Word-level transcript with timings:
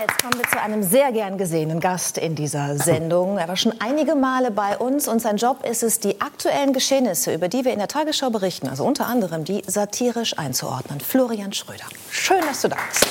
Jetzt 0.00 0.22
kommen 0.22 0.38
wir 0.38 0.48
zu 0.48 0.58
einem 0.58 0.82
sehr 0.82 1.12
gern 1.12 1.36
gesehenen 1.36 1.78
Gast 1.78 2.16
in 2.16 2.34
dieser 2.34 2.78
Sendung. 2.78 3.36
Er 3.36 3.48
war 3.48 3.56
schon 3.56 3.74
einige 3.80 4.14
Male 4.14 4.50
bei 4.50 4.78
uns 4.78 5.06
und 5.06 5.20
sein 5.20 5.36
Job 5.36 5.62
ist 5.68 5.82
es, 5.82 6.00
die 6.00 6.22
aktuellen 6.22 6.72
Geschehnisse, 6.72 7.34
über 7.34 7.48
die 7.48 7.66
wir 7.66 7.72
in 7.74 7.80
der 7.80 7.88
Tagesschau 7.88 8.30
berichten, 8.30 8.66
also 8.68 8.82
unter 8.84 9.06
anderem 9.06 9.44
die 9.44 9.62
satirisch 9.66 10.38
einzuordnen. 10.38 11.00
Florian 11.00 11.52
Schröder. 11.52 11.84
Schön, 12.10 12.40
dass 12.48 12.62
du 12.62 12.68
da 12.68 12.76
bist. 12.88 13.04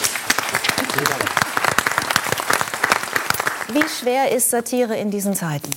Wie 3.71 3.87
schwer 3.87 4.31
ist 4.31 4.49
Satire 4.49 4.95
in 4.95 5.11
diesen 5.11 5.35
Zeiten? 5.35 5.69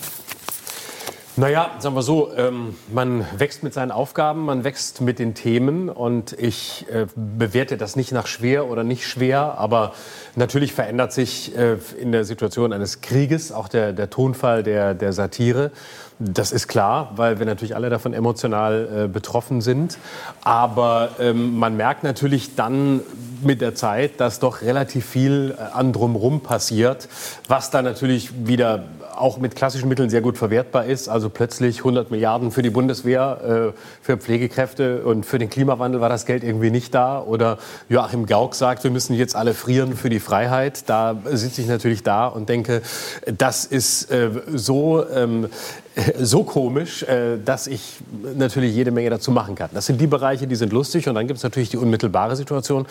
Naja, 1.35 1.71
sagen 1.79 1.95
wir 1.95 2.03
so, 2.03 2.31
ähm, 2.37 2.77
man 2.93 3.27
wächst 3.39 3.63
mit 3.63 3.73
seinen 3.73 3.91
Aufgaben, 3.91 4.45
man 4.45 4.65
wächst 4.65 5.01
mit 5.01 5.19
den 5.19 5.33
Themen 5.33 5.89
und 5.89 6.35
ich 6.35 6.85
äh, 6.93 7.07
bewerte 7.17 7.79
das 7.79 7.97
nicht 7.97 8.13
nach 8.13 8.27
schwer 8.27 8.69
oder 8.69 8.85
nicht 8.85 9.07
schwer, 9.07 9.55
aber 9.57 9.95
natürlich 10.37 10.73
verändert 10.73 11.13
sich 11.13 11.57
äh, 11.57 11.77
in 12.01 12.13
der 12.13 12.25
Situation 12.25 12.73
eines 12.73 13.01
Krieges 13.01 13.53
auch 13.53 13.69
der, 13.69 13.93
der 13.93 14.11
Tonfall 14.11 14.63
der, 14.63 14.95
der 14.95 15.13
Satire. 15.13 15.71
Das 16.19 16.53
ist 16.53 16.69
klar, 16.69 17.13
weil 17.17 17.39
wir 17.39 17.47
natürlich 17.47 17.75
alle 17.75 17.91
davon 17.91 18.15
emotional 18.15 19.05
äh, 19.07 19.09
betroffen 19.09 19.61
sind. 19.61 19.99
Aber 20.43 21.11
ähm, 21.19 21.59
man 21.59 21.77
merkt 21.77 22.05
natürlich 22.05 22.55
dann 22.55 23.01
mit 23.43 23.61
der 23.61 23.75
Zeit, 23.75 24.21
dass 24.21 24.39
doch 24.39 24.63
relativ 24.63 25.05
viel 25.05 25.55
äh, 25.59 25.63
an 25.73 25.93
drumherum 25.93 26.41
passiert, 26.41 27.09
was 27.49 27.71
dann 27.71 27.85
natürlich 27.85 28.47
wieder 28.47 28.85
auch 29.17 29.39
mit 29.39 29.57
klassischen 29.57 29.89
Mitteln 29.89 30.11
sehr 30.11 30.21
gut 30.21 30.39
verwertbar 30.39 30.85
ist. 30.87 31.09
Also 31.09 31.29
plötzlich 31.29 31.79
100 31.79 32.11
Milliarden 32.11 32.51
für 32.51 32.63
die 32.63 32.71
Bundeswehr, 32.71 33.75
für 34.01 34.17
Pflegekräfte 34.17 35.03
und 35.05 35.27
für 35.27 35.39
den 35.39 35.51
Klimawandel 35.51 36.01
war 36.01 36.09
das 36.09 36.25
Geld 36.25 36.43
irgendwie 36.43 36.71
nicht 36.71 36.95
da. 36.95 37.21
Oder 37.21 37.59
Joachim 37.91 38.25
Gauck 38.25 38.55
sagt, 38.55 38.85
wir 38.85 38.91
müssen 38.91 39.15
jetzt 39.15 39.37
alle 39.37 39.53
frieren 39.53 39.97
für 39.97 40.09
die 40.09 40.19
Freiheit. 40.23 40.89
Da 40.89 41.17
sitze 41.25 41.61
ich 41.61 41.69
natürlich 41.69 42.03
da 42.03 42.27
und 42.27 42.49
denke, 42.49 42.83
das 43.27 43.65
ist 43.65 44.11
äh, 44.11 44.31
so 44.55 45.05
ähm, 45.09 45.49
so 46.19 46.45
komisch, 46.45 47.03
äh, 47.03 47.39
dass 47.45 47.67
ich 47.67 47.99
natürlich 48.35 48.75
jede 48.75 48.91
Menge 48.91 49.11
dazu 49.11 49.31
machen 49.31 49.55
kann. 49.55 49.71
Das 49.73 49.87
sind 49.87 50.01
die 50.01 50.07
Bereiche, 50.07 50.47
die 50.47 50.57
sind 50.57 50.73
lustig 50.73 51.09
und 51.09 51.15
dann 51.15 51.27
gibt 51.27 51.39
es 51.39 51.43
natürlich 51.43 51.71
die 51.71 51.77
unmittelbare 51.77 52.37
Situation 52.37 52.87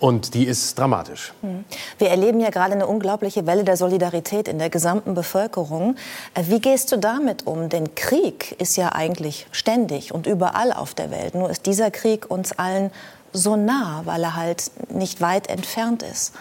und 0.00 0.34
die 0.34 0.44
ist 0.44 0.78
dramatisch. 0.78 1.32
Hm. 1.42 1.64
Wir 1.98 2.08
erleben 2.08 2.40
ja 2.40 2.50
gerade 2.50 2.74
eine 2.74 2.86
unglaubliche 2.86 3.46
Welle 3.46 3.64
der 3.64 3.76
Solidarität 3.76 4.48
in 4.48 4.58
der 4.58 4.70
gesamten 4.70 5.14
Bevölkerung. 5.14 5.96
Äh, 6.34 6.44
wie 6.48 6.60
gehst 6.60 6.92
du 6.92 6.98
damit 6.98 7.46
um? 7.46 7.68
Denn 7.68 7.94
Krieg 7.94 8.56
ist 8.60 8.76
ja 8.76 8.92
eigentlich 8.92 9.46
ständig 9.50 10.12
und 10.12 10.26
überall 10.26 10.72
auf 10.72 10.94
der 10.94 11.10
Welt. 11.10 11.34
Nur 11.34 11.50
ist 11.50 11.66
dieser 11.66 11.90
Krieg 11.90 12.30
uns 12.30 12.52
allen 12.52 12.90
so 13.32 13.56
nah, 13.56 14.02
weil 14.04 14.22
er 14.22 14.36
halt 14.36 14.70
nicht 14.90 15.20
weit 15.20 15.48
entfernt 15.48 16.02
ist. 16.02 16.32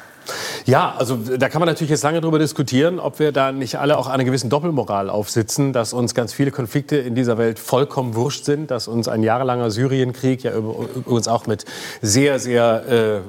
Ja, 0.65 0.95
also 0.97 1.17
da 1.17 1.49
kann 1.49 1.59
man 1.59 1.67
natürlich 1.67 1.91
jetzt 1.91 2.03
lange 2.03 2.21
darüber 2.21 2.39
diskutieren, 2.39 2.99
ob 2.99 3.19
wir 3.19 3.31
da 3.31 3.51
nicht 3.51 3.77
alle 3.77 3.97
auch 3.97 4.07
einer 4.07 4.23
gewissen 4.23 4.49
Doppelmoral 4.49 5.09
aufsitzen, 5.09 5.73
dass 5.73 5.93
uns 5.93 6.15
ganz 6.15 6.33
viele 6.33 6.51
Konflikte 6.51 6.95
in 6.95 7.15
dieser 7.15 7.37
Welt 7.37 7.59
vollkommen 7.59 8.15
wurscht 8.15 8.45
sind, 8.45 8.71
dass 8.71 8.87
uns 8.87 9.07
ein 9.07 9.23
jahrelanger 9.23 9.71
Syrienkrieg, 9.71 10.43
ja 10.43 10.51
übrigens 10.53 11.27
auch 11.27 11.47
mit 11.47 11.65
sehr, 12.01 12.39
sehr 12.39 12.87
äh, 12.87 13.19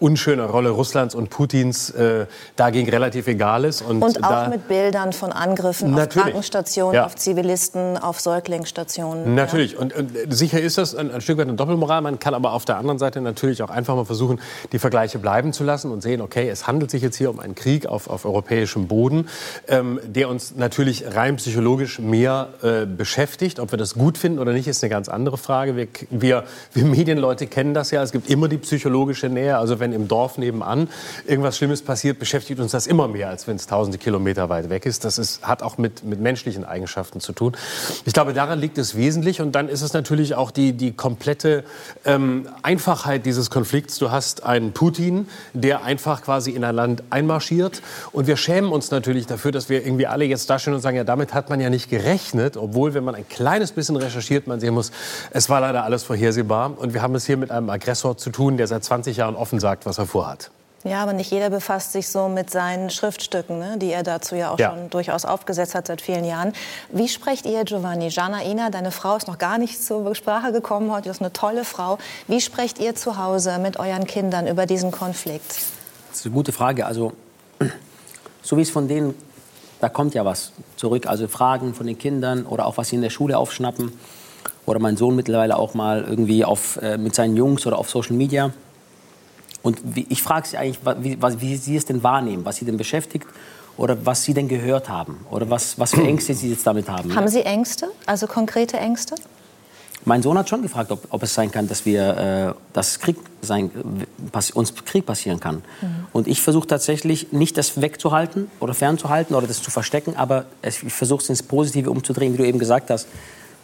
unschöner 0.00 0.46
Rolle 0.46 0.70
Russlands 0.70 1.14
und 1.14 1.30
Putins, 1.30 1.90
äh, 1.90 2.26
dagegen 2.56 2.88
relativ 2.88 3.26
egal 3.26 3.64
ist. 3.64 3.82
Und, 3.82 4.02
und 4.02 4.24
auch 4.24 4.30
da, 4.30 4.48
mit 4.48 4.68
Bildern 4.68 5.12
von 5.12 5.32
Angriffen 5.32 5.98
auf 5.98 6.08
Krankenstationen, 6.08 6.94
ja. 6.94 7.06
auf 7.06 7.16
Zivilisten, 7.16 7.98
auf 7.98 8.20
Säuglingsstationen. 8.20 9.34
Natürlich. 9.34 9.72
Ja. 9.72 9.80
Und, 9.80 9.94
und, 9.94 10.10
sicher 10.28 10.60
ist 10.60 10.78
das 10.78 10.94
ein, 10.94 11.10
ein 11.10 11.20
Stück 11.20 11.38
weit 11.38 11.48
eine 11.48 11.56
Doppelmoral. 11.56 12.00
Man 12.00 12.18
kann 12.18 12.34
aber 12.34 12.52
auf 12.52 12.64
der 12.64 12.78
anderen 12.78 12.98
Seite 12.98 13.20
natürlich 13.20 13.62
auch 13.62 13.70
einfach 13.70 13.94
mal 13.94 14.04
versuchen, 14.04 14.40
die 14.72 14.78
Vergleiche 14.78 15.18
bleiben 15.18 15.52
zu 15.52 15.64
lassen 15.64 15.90
und 15.90 16.02
sehen, 16.02 16.20
okay, 16.20 16.37
okay, 16.38 16.48
es 16.48 16.66
handelt 16.66 16.90
sich 16.90 17.02
jetzt 17.02 17.16
hier 17.16 17.30
um 17.30 17.40
einen 17.40 17.54
Krieg 17.54 17.86
auf, 17.86 18.08
auf 18.08 18.24
europäischem 18.24 18.86
Boden, 18.86 19.28
ähm, 19.66 19.98
der 20.04 20.28
uns 20.28 20.54
natürlich 20.56 21.04
rein 21.14 21.36
psychologisch 21.36 21.98
mehr 21.98 22.48
äh, 22.62 22.86
beschäftigt. 22.86 23.58
Ob 23.58 23.72
wir 23.72 23.78
das 23.78 23.94
gut 23.94 24.18
finden 24.18 24.38
oder 24.38 24.52
nicht, 24.52 24.68
ist 24.68 24.82
eine 24.84 24.90
ganz 24.90 25.08
andere 25.08 25.36
Frage. 25.36 25.76
Wir, 25.76 25.88
wir, 26.10 26.44
wir 26.74 26.84
Medienleute 26.84 27.46
kennen 27.48 27.74
das 27.74 27.90
ja. 27.90 28.02
Es 28.02 28.12
gibt 28.12 28.30
immer 28.30 28.48
die 28.48 28.58
psychologische 28.58 29.28
Nähe. 29.28 29.58
Also 29.58 29.80
wenn 29.80 29.92
im 29.92 30.06
Dorf 30.06 30.38
nebenan 30.38 30.88
irgendwas 31.26 31.56
Schlimmes 31.56 31.82
passiert, 31.82 32.18
beschäftigt 32.18 32.60
uns 32.60 32.70
das 32.70 32.86
immer 32.86 33.08
mehr, 33.08 33.28
als 33.28 33.48
wenn 33.48 33.56
es 33.56 33.66
tausende 33.66 33.98
Kilometer 33.98 34.48
weit 34.48 34.70
weg 34.70 34.86
ist. 34.86 35.04
Das 35.04 35.18
ist, 35.18 35.42
hat 35.42 35.62
auch 35.62 35.76
mit, 35.76 36.04
mit 36.04 36.20
menschlichen 36.20 36.64
Eigenschaften 36.64 37.20
zu 37.20 37.32
tun. 37.32 37.56
Ich 38.04 38.12
glaube, 38.12 38.32
daran 38.32 38.60
liegt 38.60 38.78
es 38.78 38.96
wesentlich. 38.96 39.40
Und 39.40 39.52
dann 39.52 39.68
ist 39.68 39.82
es 39.82 39.92
natürlich 39.92 40.36
auch 40.36 40.52
die, 40.52 40.72
die 40.72 40.92
komplette 40.92 41.64
ähm, 42.04 42.48
Einfachheit 42.62 43.26
dieses 43.26 43.50
Konflikts. 43.50 43.98
Du 43.98 44.12
hast 44.12 44.44
einen 44.44 44.72
Putin, 44.72 45.26
der 45.52 45.82
einfach 45.82 46.27
quasi 46.28 46.50
in 46.50 46.62
ein 46.62 46.74
Land 46.74 47.02
einmarschiert. 47.08 47.80
Und 48.12 48.26
wir 48.26 48.36
schämen 48.36 48.70
uns 48.70 48.90
natürlich 48.90 49.26
dafür, 49.26 49.50
dass 49.50 49.70
wir 49.70 49.82
irgendwie 49.86 50.06
alle 50.06 50.26
jetzt 50.26 50.50
dastehen 50.50 50.74
und 50.74 50.82
sagen, 50.82 50.98
ja, 50.98 51.04
damit 51.04 51.32
hat 51.32 51.48
man 51.48 51.58
ja 51.58 51.70
nicht 51.70 51.88
gerechnet. 51.88 52.58
Obwohl, 52.58 52.92
wenn 52.92 53.02
man 53.02 53.14
ein 53.14 53.26
kleines 53.26 53.72
bisschen 53.72 53.96
recherchiert, 53.96 54.46
man 54.46 54.60
sehen 54.60 54.74
muss, 54.74 54.92
es 55.30 55.48
war 55.48 55.62
leider 55.62 55.84
alles 55.84 56.02
vorhersehbar. 56.02 56.74
Und 56.76 56.92
wir 56.92 57.00
haben 57.00 57.14
es 57.14 57.24
hier 57.24 57.38
mit 57.38 57.50
einem 57.50 57.70
Aggressor 57.70 58.18
zu 58.18 58.28
tun, 58.28 58.58
der 58.58 58.66
seit 58.66 58.84
20 58.84 59.16
Jahren 59.16 59.36
offen 59.36 59.58
sagt, 59.58 59.86
was 59.86 59.96
er 59.96 60.04
vorhat. 60.04 60.50
Ja, 60.84 61.02
aber 61.02 61.14
nicht 61.14 61.30
jeder 61.30 61.48
befasst 61.48 61.92
sich 61.92 62.08
so 62.08 62.28
mit 62.28 62.50
seinen 62.50 62.90
Schriftstücken, 62.90 63.58
ne, 63.58 63.78
die 63.78 63.90
er 63.90 64.02
dazu 64.02 64.36
ja 64.36 64.50
auch 64.50 64.58
ja. 64.58 64.70
schon 64.70 64.90
durchaus 64.90 65.24
aufgesetzt 65.24 65.74
hat 65.74 65.86
seit 65.86 66.02
vielen 66.02 66.26
Jahren. 66.26 66.52
Wie 66.92 67.08
sprecht 67.08 67.46
ihr, 67.46 67.64
Giovanni? 67.64 68.08
Jana 68.08 68.44
Ina, 68.44 68.68
deine 68.68 68.90
Frau 68.90 69.16
ist 69.16 69.28
noch 69.28 69.38
gar 69.38 69.56
nicht 69.56 69.82
zur 69.82 70.14
Sprache 70.14 70.52
gekommen 70.52 70.92
heute, 70.92 71.08
ist 71.08 71.22
eine 71.22 71.32
tolle 71.32 71.64
Frau. 71.64 71.96
Wie 72.26 72.42
sprecht 72.42 72.78
ihr 72.78 72.94
zu 72.94 73.16
Hause 73.16 73.58
mit 73.58 73.78
euren 73.78 74.06
Kindern 74.06 74.46
über 74.46 74.66
diesen 74.66 74.90
Konflikt? 74.90 75.77
Das 76.08 76.20
ist 76.20 76.26
eine 76.26 76.34
gute 76.34 76.52
Frage. 76.52 76.86
Also, 76.86 77.12
so 78.42 78.56
wie 78.56 78.62
es 78.62 78.70
von 78.70 78.88
denen, 78.88 79.14
da 79.80 79.88
kommt 79.88 80.14
ja 80.14 80.24
was 80.24 80.52
zurück. 80.76 81.06
Also 81.06 81.28
Fragen 81.28 81.74
von 81.74 81.86
den 81.86 81.98
Kindern 81.98 82.44
oder 82.46 82.66
auch 82.66 82.76
was 82.76 82.88
sie 82.88 82.96
in 82.96 83.02
der 83.02 83.10
Schule 83.10 83.38
aufschnappen. 83.38 83.92
Oder 84.66 84.80
mein 84.80 84.96
Sohn 84.96 85.16
mittlerweile 85.16 85.56
auch 85.56 85.74
mal 85.74 86.04
irgendwie 86.04 86.44
auf, 86.44 86.76
äh, 86.82 86.98
mit 86.98 87.14
seinen 87.14 87.36
Jungs 87.36 87.66
oder 87.66 87.78
auf 87.78 87.88
Social 87.88 88.16
Media. 88.16 88.52
Und 89.62 89.80
wie, 89.82 90.06
ich 90.08 90.22
frage 90.22 90.46
sie 90.46 90.56
eigentlich, 90.56 90.78
wie, 91.00 91.20
was, 91.20 91.40
wie 91.40 91.56
sie 91.56 91.76
es 91.76 91.84
denn 91.84 92.02
wahrnehmen, 92.02 92.44
was 92.44 92.56
sie 92.56 92.64
denn 92.64 92.76
beschäftigt 92.76 93.26
oder 93.76 94.04
was 94.04 94.24
sie 94.24 94.34
denn 94.34 94.48
gehört 94.48 94.88
haben 94.88 95.24
oder 95.30 95.48
was, 95.50 95.78
was 95.78 95.92
für 95.94 96.02
Ängste 96.02 96.34
sie 96.34 96.50
jetzt 96.50 96.66
damit 96.66 96.88
haben. 96.88 97.14
Haben 97.14 97.28
Sie 97.28 97.42
Ängste, 97.42 97.88
also 98.06 98.26
konkrete 98.26 98.76
Ängste? 98.76 99.14
Mein 100.04 100.22
Sohn 100.22 100.38
hat 100.38 100.48
schon 100.48 100.62
gefragt, 100.62 100.90
ob, 100.90 101.06
ob 101.10 101.22
es 101.22 101.34
sein 101.34 101.50
kann, 101.50 101.68
dass 101.68 101.84
wir, 101.84 102.54
äh, 102.56 102.60
dass 102.72 102.98
Krieg 103.00 103.16
sein, 103.42 103.70
pass, 104.32 104.50
uns 104.50 104.74
Krieg 104.74 105.04
passieren 105.04 105.40
kann. 105.40 105.56
Mhm. 105.56 105.88
Und 106.12 106.28
ich 106.28 106.40
versuche 106.40 106.66
tatsächlich 106.66 107.32
nicht 107.32 107.56
das 107.56 107.80
wegzuhalten 107.80 108.50
oder 108.60 108.74
fernzuhalten 108.74 109.34
oder 109.34 109.46
das 109.46 109.62
zu 109.62 109.70
verstecken, 109.70 110.14
aber 110.16 110.46
es, 110.62 110.82
ich 110.82 110.92
versuche 110.92 111.22
es 111.22 111.28
ins 111.28 111.42
Positive 111.42 111.90
umzudrehen, 111.90 112.32
wie 112.34 112.38
du 112.38 112.46
eben 112.46 112.58
gesagt 112.58 112.90
hast, 112.90 113.08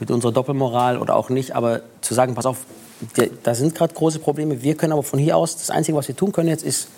mit 0.00 0.10
unserer 0.10 0.32
Doppelmoral 0.32 0.98
oder 0.98 1.16
auch 1.16 1.30
nicht, 1.30 1.54
aber 1.54 1.82
zu 2.00 2.14
sagen, 2.14 2.34
pass 2.34 2.46
auf, 2.46 2.58
da 3.42 3.54
sind 3.54 3.74
gerade 3.74 3.94
große 3.94 4.18
Probleme. 4.18 4.62
Wir 4.62 4.76
können 4.76 4.92
aber 4.92 5.02
von 5.02 5.18
hier 5.18 5.36
aus, 5.36 5.56
das 5.56 5.70
Einzige, 5.70 5.96
was 5.96 6.08
wir 6.08 6.16
tun 6.16 6.32
können 6.32 6.48
jetzt, 6.48 6.64
ist 6.64 6.88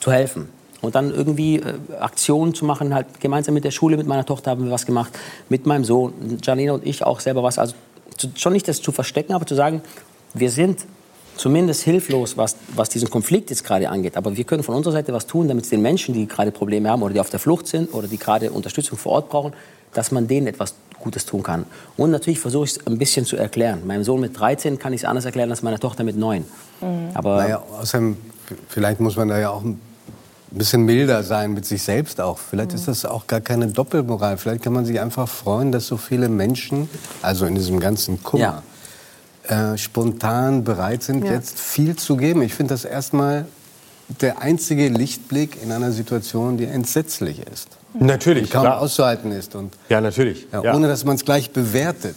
zu 0.00 0.12
helfen. 0.12 0.48
Und 0.82 0.94
dann 0.94 1.12
irgendwie 1.12 1.56
äh, 1.56 1.74
Aktionen 1.98 2.54
zu 2.54 2.64
machen, 2.64 2.94
halt 2.94 3.20
gemeinsam 3.20 3.54
mit 3.54 3.64
der 3.64 3.70
Schule, 3.70 3.96
mit 3.96 4.06
meiner 4.06 4.26
Tochter 4.26 4.50
haben 4.50 4.64
wir 4.64 4.70
was 4.70 4.86
gemacht, 4.86 5.18
mit 5.48 5.66
meinem 5.66 5.84
Sohn, 5.84 6.38
Janina 6.42 6.72
und 6.72 6.86
ich 6.86 7.02
auch 7.02 7.20
selber 7.20 7.42
was. 7.42 7.58
Also 7.58 7.74
schon 8.36 8.52
nicht 8.52 8.68
das 8.68 8.82
zu 8.82 8.92
verstecken, 8.92 9.32
aber 9.32 9.46
zu 9.46 9.54
sagen, 9.54 9.82
wir 10.34 10.50
sind 10.50 10.86
zumindest 11.36 11.82
hilflos, 11.82 12.36
was, 12.36 12.56
was 12.74 12.88
diesen 12.88 13.10
Konflikt 13.10 13.50
jetzt 13.50 13.64
gerade 13.64 13.88
angeht. 13.90 14.16
Aber 14.16 14.36
wir 14.36 14.44
können 14.44 14.62
von 14.62 14.74
unserer 14.74 14.94
Seite 14.94 15.12
was 15.12 15.26
tun, 15.26 15.48
damit 15.48 15.64
es 15.64 15.70
den 15.70 15.82
Menschen, 15.82 16.14
die 16.14 16.26
gerade 16.26 16.50
Probleme 16.50 16.88
haben 16.88 17.02
oder 17.02 17.14
die 17.14 17.20
auf 17.20 17.30
der 17.30 17.40
Flucht 17.40 17.66
sind 17.66 17.92
oder 17.92 18.08
die 18.08 18.18
gerade 18.18 18.50
Unterstützung 18.50 18.98
vor 18.98 19.12
Ort 19.12 19.28
brauchen, 19.28 19.52
dass 19.92 20.10
man 20.12 20.28
denen 20.28 20.46
etwas 20.46 20.74
Gutes 20.98 21.26
tun 21.26 21.42
kann. 21.42 21.66
Und 21.96 22.10
natürlich 22.10 22.40
versuche 22.40 22.64
ich 22.64 22.72
es 22.72 22.86
ein 22.86 22.98
bisschen 22.98 23.26
zu 23.26 23.36
erklären. 23.36 23.86
Meinem 23.86 24.02
Sohn 24.02 24.20
mit 24.20 24.38
13 24.38 24.78
kann 24.78 24.92
ich 24.92 25.02
es 25.02 25.04
anders 25.04 25.24
erklären 25.24 25.50
als 25.50 25.62
meiner 25.62 25.78
Tochter 25.78 26.04
mit 26.04 26.16
9. 26.16 26.44
Mhm. 26.80 26.86
Aber 27.14 27.36
naja, 27.36 27.62
außerdem, 27.80 28.16
vielleicht 28.68 29.00
muss 29.00 29.16
man 29.16 29.28
da 29.28 29.38
ja 29.38 29.50
auch 29.50 29.62
ein 29.62 29.80
bisschen 30.50 30.82
milder 30.82 31.22
sein 31.22 31.52
mit 31.52 31.66
sich 31.66 31.82
selbst 31.82 32.20
auch. 32.20 32.38
Vielleicht 32.38 32.72
ist 32.72 32.88
das 32.88 33.04
auch 33.04 33.26
gar 33.26 33.40
keine 33.40 33.66
Doppelmoral. 33.68 34.38
Vielleicht 34.38 34.62
kann 34.62 34.72
man 34.72 34.84
sich 34.84 35.00
einfach 35.00 35.28
freuen, 35.28 35.72
dass 35.72 35.86
so 35.86 35.96
viele 35.96 36.28
Menschen, 36.28 36.88
also 37.22 37.46
in 37.46 37.54
diesem 37.54 37.80
ganzen 37.80 38.22
Kummer, 38.22 38.62
ja. 39.48 39.72
äh, 39.72 39.78
spontan 39.78 40.64
bereit 40.64 41.02
sind, 41.02 41.24
ja. 41.24 41.32
jetzt 41.32 41.58
viel 41.58 41.96
zu 41.96 42.16
geben. 42.16 42.42
Ich 42.42 42.54
finde 42.54 42.74
das 42.74 42.84
erstmal 42.84 43.46
der 44.20 44.40
einzige 44.40 44.88
Lichtblick 44.88 45.62
in 45.62 45.72
einer 45.72 45.90
Situation, 45.92 46.56
die 46.56 46.64
entsetzlich 46.64 47.40
ist. 47.52 47.68
Natürlich, 47.98 48.50
kaum 48.50 48.62
klar. 48.62 48.80
auszuhalten 48.80 49.32
ist. 49.32 49.54
Und, 49.54 49.74
ja, 49.88 50.00
natürlich. 50.00 50.46
ja. 50.52 50.74
Ohne 50.74 50.88
dass 50.88 51.04
man 51.04 51.16
es 51.16 51.24
gleich 51.24 51.50
bewertet. 51.50 52.16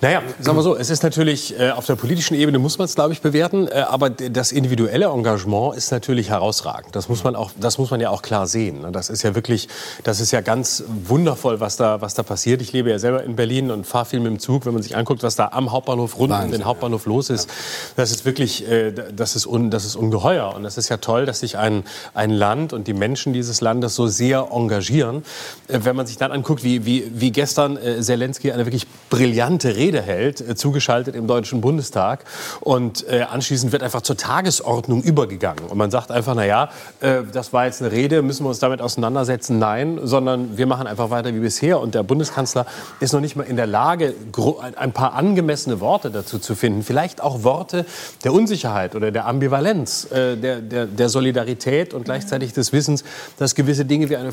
Naja, 0.00 0.22
sagen 0.40 0.58
wir 0.58 0.62
so, 0.62 0.76
es 0.76 0.90
ist 0.90 1.02
natürlich, 1.02 1.58
äh, 1.58 1.70
auf 1.70 1.86
der 1.86 1.96
politischen 1.96 2.34
Ebene 2.34 2.58
muss 2.58 2.78
man 2.78 2.84
es, 2.84 2.94
glaube 2.94 3.12
ich, 3.12 3.22
bewerten, 3.22 3.68
äh, 3.68 3.84
aber 3.88 4.10
das 4.10 4.52
individuelle 4.52 5.06
Engagement 5.06 5.76
ist 5.76 5.90
natürlich 5.90 6.30
herausragend. 6.30 6.94
Das 6.94 7.08
muss 7.08 7.24
man 7.24 7.34
auch, 7.34 7.50
das 7.58 7.78
muss 7.78 7.90
man 7.90 8.00
ja 8.00 8.10
auch 8.10 8.22
klar 8.22 8.46
sehen. 8.46 8.82
ne? 8.82 8.92
Das 8.92 9.08
ist 9.08 9.22
ja 9.22 9.34
wirklich, 9.34 9.68
das 10.04 10.20
ist 10.20 10.32
ja 10.32 10.40
ganz 10.40 10.84
wundervoll, 11.04 11.60
was 11.60 11.76
da, 11.76 12.00
was 12.00 12.14
da 12.14 12.22
passiert. 12.22 12.60
Ich 12.60 12.72
lebe 12.72 12.90
ja 12.90 12.98
selber 12.98 13.24
in 13.24 13.36
Berlin 13.36 13.70
und 13.70 13.86
fahre 13.86 14.04
viel 14.06 14.20
mit 14.20 14.30
dem 14.30 14.38
Zug. 14.38 14.66
Wenn 14.66 14.74
man 14.74 14.82
sich 14.82 14.96
anguckt, 14.96 15.22
was 15.22 15.36
da 15.36 15.48
am 15.52 15.72
Hauptbahnhof 15.72 16.18
rund 16.18 16.32
um 16.32 16.50
den 16.50 16.64
Hauptbahnhof 16.64 17.06
los 17.06 17.30
ist, 17.30 17.48
das 17.96 18.10
ist 18.10 18.24
wirklich, 18.24 18.68
äh, 18.68 18.92
das 18.92 19.36
ist, 19.36 19.46
un, 19.46 19.70
das 19.70 19.84
ist 19.84 19.96
ungeheuer. 19.96 20.54
Und 20.54 20.62
das 20.62 20.76
ist 20.78 20.88
ja 20.88 20.98
toll, 20.98 21.26
dass 21.26 21.40
sich 21.40 21.56
ein, 21.56 21.84
ein 22.14 22.30
Land 22.30 22.72
und 22.72 22.86
die 22.86 22.94
Menschen 22.94 23.32
dieses 23.32 23.60
Landes 23.60 23.94
so 23.94 24.06
sehr 24.06 24.48
engagieren. 24.52 25.05
Äh, 25.68 25.80
Wenn 25.82 25.96
man 25.96 26.06
sich 26.06 26.16
dann 26.18 26.32
anguckt, 26.32 26.64
wie, 26.64 26.84
wie, 26.84 27.10
wie 27.14 27.30
gestern 27.30 27.76
äh, 27.76 28.00
Zelensky 28.00 28.52
eine 28.52 28.66
wirklich 28.66 28.86
brillante 29.10 29.76
Rede 29.76 30.02
hält, 30.02 30.40
äh, 30.40 30.54
zugeschaltet 30.54 31.14
im 31.14 31.26
Deutschen 31.26 31.60
Bundestag. 31.60 32.24
Und 32.60 33.06
äh, 33.08 33.22
anschließend 33.22 33.72
wird 33.72 33.82
einfach 33.82 34.02
zur 34.02 34.16
Tagesordnung 34.16 35.02
übergegangen. 35.02 35.64
Und 35.66 35.78
man 35.78 35.90
sagt 35.90 36.10
einfach, 36.10 36.34
na 36.34 36.44
ja, 36.44 36.70
äh, 37.00 37.22
das 37.32 37.52
war 37.52 37.66
jetzt 37.66 37.80
eine 37.82 37.92
Rede, 37.92 38.22
müssen 38.22 38.44
wir 38.44 38.48
uns 38.48 38.58
damit 38.58 38.80
auseinandersetzen? 38.80 39.58
Nein, 39.58 39.98
sondern 40.02 40.56
wir 40.58 40.66
machen 40.66 40.86
einfach 40.86 41.10
weiter 41.10 41.32
wie 41.34 41.40
bisher. 41.40 41.80
Und 41.80 41.94
der 41.94 42.02
Bundeskanzler 42.02 42.66
ist 43.00 43.12
noch 43.12 43.20
nicht 43.20 43.36
mal 43.36 43.44
in 43.44 43.56
der 43.56 43.66
Lage, 43.66 44.14
ein- 44.76 44.92
paar 44.92 45.14
angemessene 45.14 45.80
Worte 45.80 46.10
dazu 46.10 46.38
zu 46.38 46.54
finden. 46.54 46.82
Vielleicht 46.82 47.20
auch 47.22 47.44
Worte 47.44 47.84
der 48.24 48.32
Unsicherheit 48.32 48.94
oder 48.94 49.10
der 49.10 49.26
Ambivalenz, 49.26 50.08
der, 50.10 50.36
der, 50.36 50.86
der 50.86 51.08
Solidarität 51.10 51.92
und 51.92 52.04
gleichzeitig 52.04 52.54
des 52.54 52.72
Wissens, 52.72 53.04
dass 53.38 53.54
gewisse 53.54 53.84
Dinge 53.84 54.08
wie 54.08 54.16
eine 54.16 54.32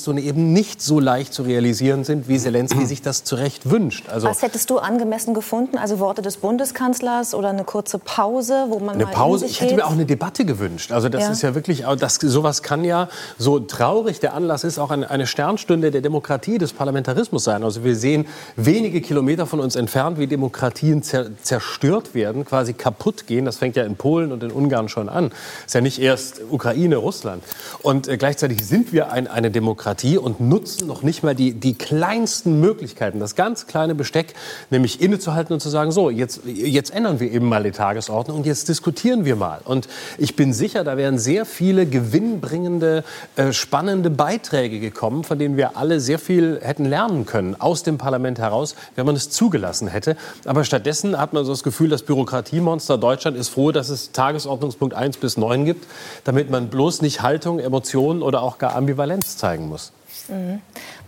Flugverbotszone 0.00 0.20
eben 0.20 0.52
nicht 0.52 0.82
so 0.82 1.00
leicht 1.00 1.32
zu 1.32 1.42
realisieren 1.42 2.04
sind, 2.04 2.28
wie 2.28 2.38
Zelensky 2.38 2.86
sich 2.86 3.02
das 3.02 3.24
zu 3.24 3.36
Recht 3.36 3.70
wünscht. 3.70 4.08
Also 4.08 4.28
Was 4.28 4.42
hättest 4.42 4.70
du 4.70 4.78
angemessen 4.78 5.34
gefunden? 5.34 5.78
Also 5.78 5.98
Worte 5.98 6.22
des 6.22 6.38
Bundeskanzlers 6.38 7.34
oder 7.34 7.50
eine 7.50 7.64
kurze 7.64 7.98
Pause, 7.98 8.66
wo 8.68 8.78
man 8.78 8.96
Eine 8.96 9.06
Pause. 9.06 9.46
Ich 9.46 9.60
hätte 9.60 9.74
mir 9.74 9.86
auch 9.86 9.92
eine 9.92 10.06
Debatte 10.06 10.44
gewünscht. 10.44 10.92
Also 10.92 11.08
das 11.08 11.22
Ja. 11.22 11.30
ist 11.30 11.42
ja 11.42 11.54
wirklich, 11.54 11.84
das, 11.98 12.14
sowas 12.16 12.62
kann 12.62 12.84
ja, 12.84 13.08
so 13.38 13.60
traurig 13.60 14.20
der 14.20 14.34
Anlass 14.34 14.64
ist, 14.64 14.78
auch 14.78 14.90
eine, 14.90 15.26
Sternstunde 15.26 15.90
der 15.90 16.00
Demokratie, 16.00 16.58
des 16.58 16.72
Parlamentarismus 16.72 17.44
sein. 17.44 17.62
Also 17.62 17.84
wir 17.84 17.94
sehen 17.94 18.26
wenige 18.56 19.00
Kilometer 19.00 19.46
von 19.46 19.60
uns 19.60 19.76
entfernt, 19.76 20.18
wie 20.18 20.26
Demokratien 20.26 21.02
zer, 21.02 21.26
zerstört 21.42 22.14
werden, 22.14 22.44
quasi 22.44 22.72
kaputt 22.72 23.26
gehen. 23.26 23.44
Das 23.44 23.58
fängt 23.58 23.76
ja 23.76 23.84
in 23.84 23.96
Polen 23.96 24.32
und 24.32 24.42
in 24.42 24.50
Ungarn 24.50 24.88
schon 24.88 25.08
an. 25.08 25.30
Ist 25.66 25.74
ja 25.74 25.80
nicht 25.80 26.00
erst 26.00 26.40
Ukraine, 26.50 26.96
Russland. 26.96 27.42
Und 27.82 28.08
äh, 28.08 28.16
gleichzeitig 28.16 28.66
sind 28.66 28.92
wir 28.92 29.12
ein, 29.12 29.26
eine 29.26 29.50
Demokratie 29.50 29.79
und 30.18 30.40
nutzen 30.40 30.86
noch 30.86 31.02
nicht 31.02 31.22
mal 31.22 31.34
die, 31.34 31.52
die 31.52 31.74
kleinsten 31.74 32.60
Möglichkeiten, 32.60 33.18
das 33.18 33.34
ganz 33.34 33.66
kleine 33.66 33.94
Besteck, 33.94 34.34
nämlich 34.68 35.00
innezuhalten 35.00 35.54
und 35.54 35.60
zu 35.60 35.70
sagen, 35.70 35.90
so, 35.90 36.10
jetzt, 36.10 36.42
jetzt 36.44 36.94
ändern 36.94 37.18
wir 37.18 37.30
eben 37.32 37.46
mal 37.46 37.62
die 37.62 37.70
Tagesordnung 37.70 38.38
und 38.38 38.46
jetzt 38.46 38.68
diskutieren 38.68 39.24
wir 39.24 39.36
mal. 39.36 39.60
Und 39.64 39.88
ich 40.18 40.36
bin 40.36 40.52
sicher, 40.52 40.84
da 40.84 40.96
wären 40.96 41.18
sehr 41.18 41.46
viele 41.46 41.86
gewinnbringende, 41.86 43.04
äh, 43.36 43.52
spannende 43.52 44.10
Beiträge 44.10 44.80
gekommen, 44.80 45.24
von 45.24 45.38
denen 45.38 45.56
wir 45.56 45.76
alle 45.78 46.00
sehr 46.00 46.18
viel 46.18 46.60
hätten 46.60 46.84
lernen 46.84 47.24
können, 47.24 47.56
aus 47.58 47.82
dem 47.82 47.96
Parlament 47.96 48.38
heraus, 48.38 48.74
wenn 48.96 49.06
man 49.06 49.16
es 49.16 49.30
zugelassen 49.30 49.88
hätte. 49.88 50.16
Aber 50.44 50.64
stattdessen 50.64 51.18
hat 51.18 51.32
man 51.32 51.44
so 51.46 51.52
das 51.52 51.62
Gefühl, 51.62 51.88
das 51.88 52.02
Bürokratiemonster 52.02 52.98
Deutschland 52.98 53.36
ist 53.36 53.48
froh, 53.48 53.72
dass 53.72 53.88
es 53.88 54.12
Tagesordnungspunkt 54.12 54.94
1 54.94 55.16
bis 55.16 55.38
9 55.38 55.64
gibt, 55.64 55.86
damit 56.24 56.50
man 56.50 56.68
bloß 56.68 57.00
nicht 57.00 57.22
Haltung, 57.22 57.58
Emotionen 57.58 58.22
oder 58.22 58.42
auch 58.42 58.58
gar 58.58 58.76
Ambivalenz 58.76 59.38
zeigen 59.38 59.68
muss. 59.68 59.69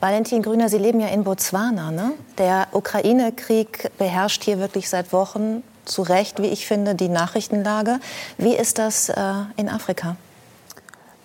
Valentin 0.00 0.42
Grüner, 0.42 0.68
Sie 0.68 0.78
leben 0.78 1.00
ja 1.00 1.08
in 1.08 1.24
Botswana. 1.24 1.90
Ne? 1.90 2.12
Der 2.38 2.68
Ukraine-Krieg 2.72 3.90
beherrscht 3.98 4.44
hier 4.44 4.58
wirklich 4.58 4.88
seit 4.88 5.12
Wochen 5.12 5.62
zu 5.84 6.02
Recht, 6.02 6.40
wie 6.40 6.46
ich 6.46 6.66
finde, 6.66 6.94
die 6.94 7.08
Nachrichtenlage. 7.08 7.98
Wie 8.38 8.54
ist 8.54 8.78
das 8.78 9.08
äh, 9.08 9.14
in 9.56 9.68
Afrika? 9.68 10.16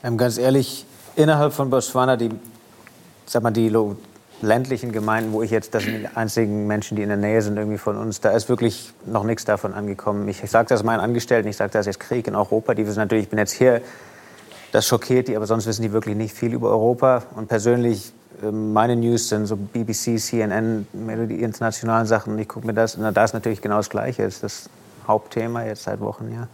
Ähm, 0.03 0.17
ganz 0.17 0.37
ehrlich, 0.37 0.85
innerhalb 1.15 1.53
von 1.53 1.69
Botswana, 1.69 2.17
die, 2.17 2.29
sag 3.25 3.43
mal, 3.43 3.51
die 3.51 3.69
ländlichen 4.41 4.91
Gemeinden, 4.91 5.33
wo 5.33 5.41
ich 5.41 5.51
jetzt, 5.51 5.73
das 5.73 5.83
sind 5.83 6.01
die 6.01 6.07
einzigen 6.15 6.67
Menschen, 6.67 6.95
die 6.95 7.03
in 7.03 7.09
der 7.09 7.17
Nähe 7.17 7.41
sind 7.41 7.57
irgendwie 7.57 7.77
von 7.77 7.97
uns, 7.97 8.21
da 8.21 8.31
ist 8.31 8.49
wirklich 8.49 8.93
noch 9.05 9.23
nichts 9.23 9.45
davon 9.45 9.73
angekommen. 9.73 10.27
Ich 10.27 10.39
sage 10.49 10.69
das 10.69 10.83
meinen 10.83 10.99
Angestellten, 10.99 11.47
ich 11.47 11.57
sage 11.57 11.71
das 11.71 11.85
jetzt 11.85 11.99
Krieg 11.99 12.27
in 12.27 12.35
Europa, 12.35 12.73
die 12.73 12.85
wissen 12.85 12.99
natürlich, 12.99 13.25
ich 13.25 13.29
bin 13.29 13.39
jetzt 13.39 13.53
hier, 13.53 13.81
das 14.71 14.85
schockiert 14.87 15.27
die, 15.27 15.35
aber 15.35 15.47
sonst 15.47 15.65
wissen 15.65 15.81
die 15.81 15.91
wirklich 15.91 16.15
nicht 16.15 16.35
viel 16.35 16.53
über 16.53 16.69
Europa. 16.69 17.23
Und 17.35 17.47
persönlich, 17.47 18.11
ähm, 18.43 18.73
meine 18.73 18.95
News 18.95 19.29
sind 19.29 19.45
so 19.45 19.55
BBC, 19.55 20.19
CNN, 20.19 20.87
die 20.93 21.41
internationalen 21.41 22.05
Sachen. 22.05 22.33
Und 22.33 22.39
ich 22.39 22.47
gucke 22.47 22.67
mir 22.67 22.73
das, 22.73 22.97
na, 22.97 23.11
da 23.11 23.23
ist 23.23 23.33
natürlich 23.33 23.61
genau 23.61 23.77
das 23.77 23.89
Gleiche. 23.89 24.23
Das 24.23 24.35
ist 24.35 24.43
das 24.43 24.69
Hauptthema 25.07 25.63
jetzt 25.63 25.83
seit 25.83 25.99
Wochen, 25.99 26.31
ja. 26.33 26.47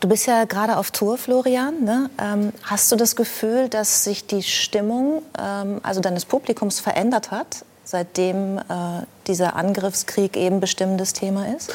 Du 0.00 0.08
bist 0.08 0.26
ja 0.26 0.44
gerade 0.44 0.76
auf 0.76 0.90
Tour, 0.90 1.16
Florian. 1.16 1.82
Ne? 1.82 2.10
Ähm, 2.22 2.52
hast 2.62 2.92
du 2.92 2.96
das 2.96 3.16
Gefühl, 3.16 3.68
dass 3.68 4.04
sich 4.04 4.26
die 4.26 4.42
Stimmung 4.42 5.22
ähm, 5.38 5.80
also 5.82 6.00
deines 6.00 6.24
Publikums 6.24 6.80
verändert 6.80 7.30
hat, 7.30 7.64
seitdem 7.84 8.58
äh, 8.58 8.62
dieser 9.26 9.56
Angriffskrieg 9.56 10.36
eben 10.36 10.60
bestimmendes 10.60 11.14
Thema 11.14 11.46
ist? 11.56 11.72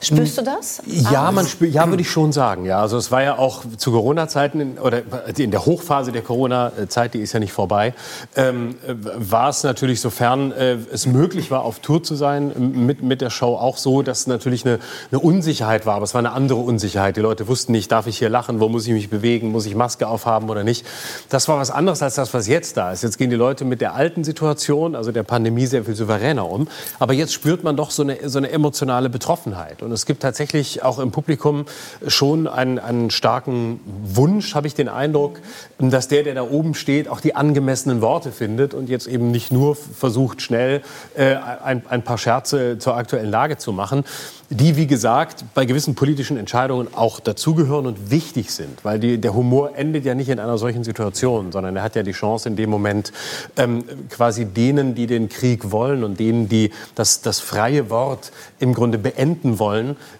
Spürst 0.00 0.38
du 0.38 0.42
das? 0.42 0.82
Ja, 0.86 1.26
Ah. 1.28 1.32
man 1.32 1.46
spür, 1.46 1.68
ja, 1.68 1.88
würde 1.88 2.02
ich 2.02 2.10
schon 2.10 2.32
sagen. 2.32 2.64
Ja, 2.66 2.80
also 2.80 2.96
es 2.98 3.10
war 3.10 3.22
ja 3.22 3.38
auch 3.38 3.62
zu 3.76 3.92
Corona-Zeiten 3.92 4.78
oder 4.78 5.02
in 5.36 5.50
der 5.50 5.64
Hochphase 5.66 6.12
der 6.12 6.22
Corona-Zeit, 6.22 7.14
die 7.14 7.20
ist 7.20 7.32
ja 7.32 7.40
nicht 7.40 7.52
vorbei, 7.52 7.94
ähm, 8.36 8.76
äh, 8.86 8.94
war 9.16 9.48
es 9.48 9.62
natürlich, 9.62 10.00
sofern 10.00 10.52
äh, 10.52 10.76
es 10.92 11.06
möglich 11.06 11.50
war, 11.50 11.62
auf 11.62 11.78
Tour 11.80 12.02
zu 12.02 12.14
sein, 12.14 12.52
mit, 12.74 13.02
mit 13.02 13.20
der 13.20 13.30
Show 13.30 13.54
auch 13.56 13.76
so, 13.78 14.02
dass 14.02 14.26
natürlich 14.26 14.64
eine, 14.66 14.78
eine 15.10 15.20
Unsicherheit 15.20 15.86
war. 15.86 15.96
Aber 15.96 16.04
es 16.04 16.14
war 16.14 16.18
eine 16.20 16.32
andere 16.32 16.60
Unsicherheit. 16.60 17.16
Die 17.16 17.20
Leute 17.20 17.48
wussten 17.48 17.72
nicht, 17.72 17.90
darf 17.90 18.06
ich 18.06 18.18
hier 18.18 18.28
lachen, 18.28 18.60
wo 18.60 18.68
muss 18.68 18.86
ich 18.86 18.92
mich 18.92 19.08
bewegen, 19.10 19.50
muss 19.50 19.66
ich 19.66 19.74
Maske 19.74 20.06
aufhaben 20.08 20.50
oder 20.50 20.62
nicht. 20.62 20.86
Das 21.30 21.48
war 21.48 21.58
was 21.58 21.70
anderes 21.70 22.02
als 22.02 22.16
das, 22.16 22.34
was 22.34 22.46
jetzt 22.48 22.76
da 22.76 22.92
ist. 22.92 23.02
Jetzt 23.02 23.16
gehen 23.18 23.30
die 23.30 23.36
Leute 23.36 23.64
mit 23.64 23.80
der 23.80 23.94
alten 23.94 24.24
Situation, 24.24 24.94
also 24.94 25.10
der 25.10 25.22
Pandemie, 25.22 25.66
sehr 25.66 25.84
viel 25.84 25.94
souveräner 25.94 26.48
um. 26.48 26.68
Aber 26.98 27.12
jetzt 27.14 27.32
spürt 27.32 27.64
man 27.64 27.76
doch 27.76 27.90
so 27.90 28.02
eine, 28.02 28.28
so 28.28 28.38
eine 28.38 28.50
emotionale 28.50 29.08
Betroffenheit. 29.08 29.82
Und 29.86 29.92
es 29.92 30.04
gibt 30.04 30.20
tatsächlich 30.20 30.82
auch 30.82 30.98
im 30.98 31.12
Publikum 31.12 31.64
schon 32.08 32.48
einen, 32.48 32.80
einen 32.80 33.10
starken 33.10 33.78
Wunsch, 34.02 34.56
habe 34.56 34.66
ich 34.66 34.74
den 34.74 34.88
Eindruck, 34.88 35.38
dass 35.78 36.08
der, 36.08 36.24
der 36.24 36.34
da 36.34 36.42
oben 36.42 36.74
steht, 36.74 37.08
auch 37.08 37.20
die 37.20 37.36
angemessenen 37.36 38.00
Worte 38.00 38.32
findet 38.32 38.74
und 38.74 38.88
jetzt 38.88 39.06
eben 39.06 39.30
nicht 39.30 39.52
nur 39.52 39.76
versucht, 39.76 40.42
schnell 40.42 40.82
äh, 41.14 41.36
ein, 41.36 41.84
ein 41.88 42.02
paar 42.02 42.18
Scherze 42.18 42.78
zur 42.78 42.96
aktuellen 42.96 43.30
Lage 43.30 43.58
zu 43.58 43.72
machen, 43.72 44.04
die, 44.50 44.76
wie 44.76 44.86
gesagt, 44.86 45.44
bei 45.54 45.64
gewissen 45.64 45.94
politischen 45.94 46.36
Entscheidungen 46.36 46.88
auch 46.94 47.18
dazugehören 47.18 47.86
und 47.86 48.10
wichtig 48.10 48.52
sind. 48.52 48.84
Weil 48.84 49.00
die, 49.00 49.18
der 49.18 49.34
Humor 49.34 49.76
endet 49.76 50.04
ja 50.04 50.14
nicht 50.14 50.28
in 50.28 50.38
einer 50.38 50.56
solchen 50.56 50.84
Situation, 50.84 51.50
sondern 51.50 51.76
er 51.76 51.82
hat 51.82 51.96
ja 51.96 52.02
die 52.02 52.12
Chance 52.12 52.48
in 52.48 52.56
dem 52.56 52.70
Moment 52.70 53.12
ähm, 53.56 53.84
quasi 54.08 54.44
denen, 54.44 54.94
die 54.94 55.06
den 55.06 55.28
Krieg 55.28 55.72
wollen 55.72 56.04
und 56.04 56.20
denen, 56.20 56.48
die 56.48 56.70
das, 56.94 57.22
das 57.22 57.40
freie 57.40 57.90
Wort 57.90 58.30
im 58.60 58.72
Grunde 58.72 58.98
beenden 58.98 59.58
wollen, 59.58 59.75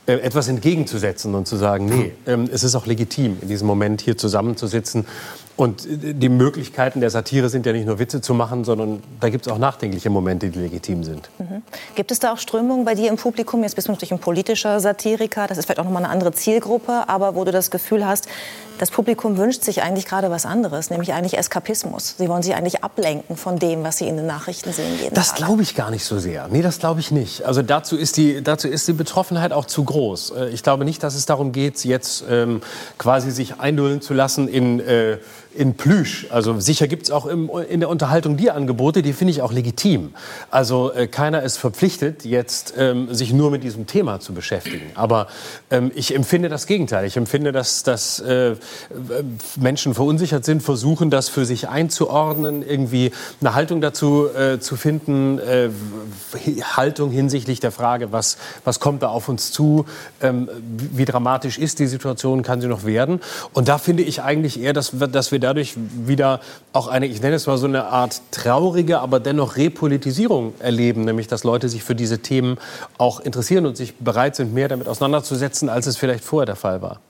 äh, 0.07 0.15
etwas 0.15 0.49
entgegenzusetzen 0.49 1.35
und 1.35 1.47
zu 1.47 1.57
sagen, 1.57 1.87
nee, 1.87 2.13
ähm, 2.27 2.49
es 2.53 2.65
ist 2.65 2.75
auch 2.75 2.87
legitim, 2.87 3.39
in 3.41 3.49
diesem 3.49 3.67
Moment 3.67 4.01
hier 4.01 4.17
zusammenzusitzen. 4.17 5.07
Und 5.57 5.87
äh, 5.87 6.15
die 6.15 6.29
Möglichkeiten 6.29 7.01
der 7.01 7.11
Satire 7.11 7.49
sind 7.49 7.67
ja 7.67 7.73
nicht 7.73 7.87
nur 7.87 7.99
Witze 7.99 8.21
zu 8.21 8.35
machen, 8.35 8.65
sondern 8.65 9.03
da 9.21 9.29
gibt 9.29 9.47
es 9.47 9.53
auch 9.53 9.59
nachdenkliche 9.59 10.11
Momente, 10.11 10.49
die 10.49 10.59
legitim 10.59 11.05
sind. 11.05 11.29
Gibt 11.95 12.11
es 12.11 12.19
da 12.19 12.33
auch 12.33 12.39
Strömungen 12.39 12.85
bei 12.85 12.95
dir 12.95 13.09
im 13.09 13.17
Publikum? 13.17 13.63
Jetzt 13.63 13.75
bist 13.75 13.89
du 13.89 13.93
natürlich 13.93 14.13
ein 14.13 14.19
politischer 14.19 14.81
Satiriker, 14.81 15.47
das 15.47 15.59
ist 15.59 15.67
vielleicht 15.67 15.81
auch 15.81 15.85
nochmal 15.85 16.05
eine 16.05 16.13
andere 16.13 16.33
Zielgruppe, 16.33 17.09
aber 17.09 17.35
wo 17.35 17.45
du 17.45 17.53
das 17.53 17.71
Gefühl 17.71 18.07
hast, 18.07 18.29
das 18.79 18.91
Publikum 18.91 19.37
wünscht 19.37 19.63
sich 19.65 19.83
eigentlich 19.83 20.07
gerade 20.07 20.31
was 20.31 20.47
anderes, 20.47 20.91
nämlich 20.91 21.13
eigentlich 21.13 21.39
Eskapismus. 21.39 22.15
Sie 22.19 22.29
wollen 22.29 22.43
sich 22.43 22.55
eigentlich 22.55 22.85
ablenken 22.85 23.37
von 23.37 23.59
dem, 23.59 23.83
was 23.85 23.99
sie 23.99 24.07
in 24.09 24.17
den 24.17 24.27
Nachrichten 24.27 24.73
sehen 24.73 24.99
jeden 25.01 25.15
Das 25.15 25.35
glaube 25.35 25.63
ich 25.63 25.75
gar 25.75 25.91
nicht 25.91 26.05
so 26.05 26.19
sehr. 26.19 26.49
Nee, 26.49 26.63
das 26.63 26.79
glaube 26.79 27.01
ich 27.01 27.11
nicht. 27.11 27.45
Also 27.45 27.63
dazu 27.63 27.97
ist, 27.97 28.17
die, 28.17 28.43
dazu 28.43 28.69
ist 28.69 28.87
die 28.89 28.93
Betroffenheit 28.93 29.53
auch 29.53 29.65
zu 29.65 29.85
groß. 29.85 30.31
Äh, 30.31 30.49
Ich 30.51 30.63
glaube 30.63 30.85
nicht, 30.85 31.03
dass 31.03 31.15
es 31.15 31.27
darum 31.27 31.53
geht, 31.53 31.85
jetzt 31.85 32.25
ähm, 32.29 32.61
quasi 32.99 33.31
sich 33.31 33.61
einlullen 33.61 34.01
zu 34.01 34.15
lassen 34.15 34.49
in, 34.49 34.81
äh, 34.81 35.19
in 35.57 35.75
Plüsch. 35.75 36.27
Also 36.31 36.61
sicher 36.61 36.87
gibt 36.87 37.05
es 37.05 37.11
auch 37.11 37.27
im, 37.27 37.51
in 37.69 37.81
der 37.81 37.89
Unterhaltung 37.89 38.37
die 38.37 38.51
Angebote, 38.51 39.03
die 39.03 39.13
finde 39.13 39.33
ich 39.33 39.43
auch 39.43 39.53
legitim. 39.53 40.15
Also 40.51 40.93
äh, 40.93 41.07
keiner 41.07 41.43
ist 41.43 41.57
verpflichtet, 41.57 42.25
jetzt 42.25 42.75
ähm, 42.77 43.13
sich 43.15 43.33
nur 43.33 43.51
mit 43.51 43.65
diesem 43.65 43.87
Thema 43.87 44.21
zu 44.21 44.35
beschäftigen. 44.35 44.91
Aber 44.95 45.29
ähm, 45.71 45.91
ich 45.95 46.15
empfinde 46.15 46.49
das 46.49 46.67
Gegenteil. 46.67 47.07
Ich 47.07 47.17
empfinde, 47.17 47.53
dass, 47.53 47.83
dass 47.83 48.21
äh, 48.21 48.57
Menschen 49.57 49.95
verunsichert 49.95 50.45
sind, 50.45 50.63
versuchen 50.63 51.11
das 51.11 51.29
für 51.29 51.45
sich 51.45 51.69
einzuordnen, 51.69 52.63
irgendwie 52.67 53.13
eine 53.41 53.55
Haltung 53.55 53.81
dazu 53.81 54.29
äh, 54.29 54.59
zu 54.61 54.77
finden, 54.77 55.39
äh, 55.39 55.71
Haltung 56.77 57.11
hinsichtlich 57.11 57.61
der 57.61 57.73
Frage, 57.73 58.13
was, 58.13 58.37
was 58.65 58.81
kommt 58.81 59.03
da 59.03 59.09
auf 59.09 59.29
uns 59.29 59.53
zu, 59.53 59.87
ähm, 60.21 60.49
wie 60.93 61.05
dramatisch 61.05 61.59
ist 61.59 61.79
die 61.79 61.87
Situation, 61.87 62.43
kann 62.43 62.61
sie 62.61 62.69
noch 62.69 62.85
werden. 62.85 63.21
Und 63.53 63.69
da 63.69 63.79
finde 63.79 64.03
ich 64.03 64.23
eigentlich 64.23 64.61
eher, 64.61 64.73
dass 64.73 64.93
dass 65.17 65.33
wir 65.33 65.39
dadurch 65.47 65.75
wieder 65.77 66.41
auch 66.73 66.89
eine, 66.89 67.07
ich 67.07 67.23
nenne 67.23 67.37
es 67.37 67.47
mal 67.47 67.57
so 67.57 67.67
eine 67.67 67.85
Art 67.87 68.21
traurige, 68.33 68.99
aber 69.01 69.21
dennoch 69.21 69.57
Repolitisierung 69.57 70.55
erleben, 70.59 71.05
nämlich 71.05 71.29
dass 71.29 71.45
Leute 71.45 71.69
sich 71.69 71.85
für 71.85 71.95
diese 71.95 72.19
Themen 72.19 72.59
auch 72.99 73.21
interessieren 73.21 73.65
und 73.65 73.77
sich 73.77 73.97
bereit 73.97 74.37
sind, 74.37 74.53
mehr 74.53 74.69
damit 74.69 74.89
auseinanderzusetzen, 74.89 75.69
als 75.69 75.87
es 75.87 75.97
vielleicht 75.97 76.25
vorher 76.25 76.47
der 76.47 76.57
Fall 76.57 76.83
war. 76.83 77.01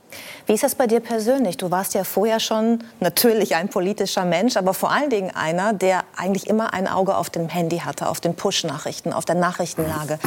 Wie 0.46 0.52
ist 0.52 0.62
das 0.62 0.74
bei 0.74 0.86
dir 0.86 1.00
persönlich? 1.00 1.56
Du 1.56 1.70
warst 1.70 1.94
ja 1.94 2.04
vorher 2.04 2.40
schon 2.40 2.78
natürlich 3.00 3.56
ein 3.56 3.68
politischer 3.68 4.24
Mensch, 4.24 4.56
aber 4.56 4.74
vor 4.74 4.92
allen 4.92 5.10
Dingen 5.10 5.30
einer, 5.34 5.72
der 5.72 6.04
eigentlich 6.16 6.46
immer 6.46 6.72
ein 6.72 6.86
Auge 6.86 7.16
auf 7.16 7.30
dem 7.30 7.48
Handy 7.48 7.78
hatte, 7.78 8.08
auf 8.08 8.20
den 8.20 8.34
Push-Nachrichten, 8.34 9.12
auf 9.12 9.24
der 9.24 9.34
Nachrichtenlage. 9.34 10.18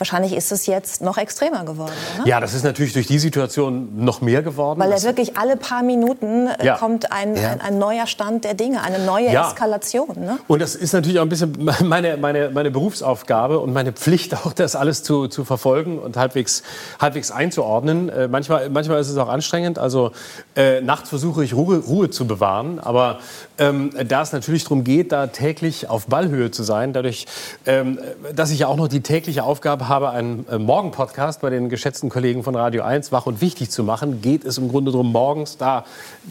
Wahrscheinlich 0.00 0.32
ist 0.32 0.50
es 0.50 0.64
jetzt 0.64 1.02
noch 1.02 1.18
extremer 1.18 1.62
geworden. 1.66 1.92
Oder? 2.16 2.26
Ja, 2.26 2.40
das 2.40 2.54
ist 2.54 2.64
natürlich 2.64 2.94
durch 2.94 3.06
die 3.06 3.18
Situation 3.18 4.02
noch 4.02 4.22
mehr 4.22 4.42
geworden. 4.42 4.80
Weil 4.80 4.92
er 4.92 5.02
wirklich 5.02 5.36
alle 5.36 5.58
paar 5.58 5.82
Minuten 5.82 6.46
äh, 6.46 6.64
ja. 6.64 6.78
kommt 6.78 7.12
ein, 7.12 7.36
ja. 7.36 7.50
ein, 7.50 7.60
ein, 7.60 7.78
neuer 7.78 8.06
Stand 8.06 8.44
der 8.44 8.54
Dinge, 8.54 8.82
eine 8.82 9.00
neue 9.00 9.30
ja. 9.30 9.46
Eskalation. 9.46 10.18
Ne? 10.18 10.38
Und 10.48 10.62
das 10.62 10.74
ist 10.74 10.94
natürlich 10.94 11.18
auch 11.18 11.24
ein 11.24 11.28
bisschen 11.28 11.52
meine, 11.84 12.16
meine, 12.16 12.48
meine 12.48 12.70
Berufsaufgabe 12.70 13.58
und 13.58 13.74
meine 13.74 13.92
Pflicht, 13.92 14.34
auch 14.34 14.54
das 14.54 14.74
alles 14.74 15.02
zu, 15.02 15.28
zu 15.28 15.44
verfolgen 15.44 15.98
und 15.98 16.16
halbwegs, 16.16 16.62
halbwegs 16.98 17.30
einzuordnen. 17.30 18.08
Äh, 18.08 18.26
manchmal, 18.26 18.70
manchmal 18.70 19.02
ist 19.02 19.10
es 19.10 19.18
auch 19.18 19.28
anstrengend. 19.28 19.78
Also 19.78 20.12
äh, 20.56 20.80
nachts 20.80 21.10
versuche 21.10 21.44
ich 21.44 21.52
Ruhe, 21.52 21.76
Ruhe 21.76 22.08
zu 22.08 22.26
bewahren. 22.26 22.78
Aber 22.78 23.18
ähm, 23.58 23.90
da 24.08 24.22
es 24.22 24.32
natürlich 24.32 24.62
darum 24.62 24.82
geht, 24.82 25.12
da 25.12 25.26
täglich 25.26 25.90
auf 25.90 26.06
Ballhöhe 26.06 26.50
zu 26.50 26.62
sein, 26.62 26.94
dadurch, 26.94 27.26
ähm, 27.66 27.98
dass 28.34 28.50
ich 28.50 28.60
ja 28.60 28.66
auch 28.66 28.76
noch 28.76 28.88
die 28.88 29.02
tägliche 29.02 29.44
Aufgabe 29.44 29.88
habe, 29.88 29.89
einen 29.90 30.46
äh, 30.48 30.56
Morgen-Podcast 30.56 31.40
bei 31.40 31.50
den 31.50 31.68
geschätzten 31.68 32.10
Kollegen 32.10 32.44
von 32.44 32.54
Radio 32.54 32.84
1 32.84 33.10
wach 33.10 33.26
und 33.26 33.40
wichtig 33.40 33.70
zu 33.70 33.82
machen, 33.82 34.22
geht 34.22 34.44
es 34.44 34.56
im 34.56 34.68
Grunde 34.68 34.92
darum, 34.92 35.10
morgens 35.10 35.56
da 35.56 35.84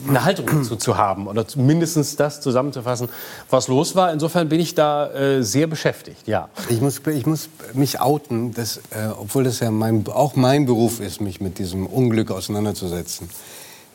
eine 0.08 0.24
Haltung 0.24 0.46
dazu 0.52 0.78
zu 0.78 0.98
haben 0.98 1.28
oder 1.28 1.46
mindestens 1.58 2.16
das 2.16 2.40
zusammenzufassen, 2.40 3.10
was 3.50 3.68
los 3.68 3.96
war. 3.96 4.14
Insofern 4.14 4.48
bin 4.48 4.62
ich 4.62 4.76
da 4.76 5.12
äh, 5.12 5.44
sehr 5.44 5.68
beschäftigt, 5.68 6.26
ja. 6.26 6.48
Ich 6.70 6.80
muss, 6.80 7.02
ich 7.06 7.26
muss 7.26 7.50
mich 7.74 8.00
outen, 8.00 8.54
dass, 8.54 8.78
äh, 8.78 9.10
obwohl 9.20 9.44
das 9.44 9.60
ja 9.60 9.72
mein, 9.72 10.06
auch 10.08 10.38
mein 10.38 10.66
Beruf 10.66 11.02
ist, 11.02 11.20
mich 11.20 11.42
mit 11.42 11.60
diesem 11.60 11.86
Unglück 11.86 12.32
auseinanderzusetzen 12.32 13.30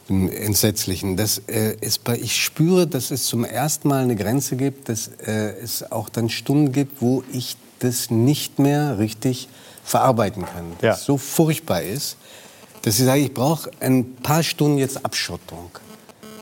im 0.08 0.28
Entsetzlichen. 0.28 1.16
Das 1.16 1.38
äh, 1.48 1.76
ist 1.80 2.04
bei, 2.04 2.18
ich 2.18 2.36
spüre, 2.36 2.86
dass 2.86 3.10
es 3.10 3.24
zum 3.24 3.44
ersten 3.44 3.88
Mal 3.88 4.02
eine 4.02 4.16
Grenze 4.16 4.56
gibt, 4.56 4.90
dass 4.90 5.08
äh, 5.26 5.54
es 5.62 5.90
auch 5.90 6.10
dann 6.10 6.28
Stunden 6.28 6.72
gibt, 6.72 7.00
wo 7.00 7.24
ich 7.32 7.56
das 7.84 8.10
nicht 8.10 8.58
mehr 8.58 8.98
richtig 8.98 9.48
verarbeiten 9.84 10.44
kann. 10.44 10.72
Das 10.80 10.82
ja. 10.82 11.04
so 11.04 11.16
furchtbar 11.16 11.82
ist, 11.82 12.16
dass 12.82 12.98
ich 12.98 13.04
sage, 13.04 13.20
ich 13.20 13.32
brauche 13.34 13.70
ein 13.80 14.16
paar 14.16 14.42
Stunden 14.42 14.78
jetzt 14.78 15.04
Abschottung. 15.04 15.70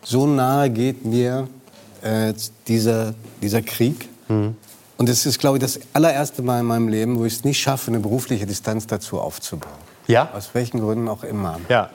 So 0.04 0.26
nahe 0.26 0.70
geht 0.70 1.04
mir 1.04 1.48
äh, 2.02 2.34
dieser, 2.66 3.14
dieser 3.40 3.62
Krieg. 3.62 4.08
Mhm. 4.28 4.56
Und 4.96 5.08
es 5.08 5.26
ist, 5.26 5.38
glaube 5.38 5.58
ich, 5.58 5.62
das 5.62 5.80
allererste 5.92 6.42
Mal 6.42 6.60
in 6.60 6.66
meinem 6.66 6.88
Leben, 6.88 7.18
wo 7.18 7.24
ich 7.24 7.34
es 7.34 7.44
nicht 7.44 7.60
schaffe, 7.60 7.90
eine 7.90 8.00
berufliche 8.00 8.46
Distanz 8.46 8.86
dazu 8.86 9.20
aufzubauen. 9.20 9.72
Ja? 10.06 10.30
Aus 10.32 10.50
welchen 10.52 10.80
Gründen 10.80 11.08
auch 11.08 11.24
immer. 11.24 11.60
Ja. 11.68 11.90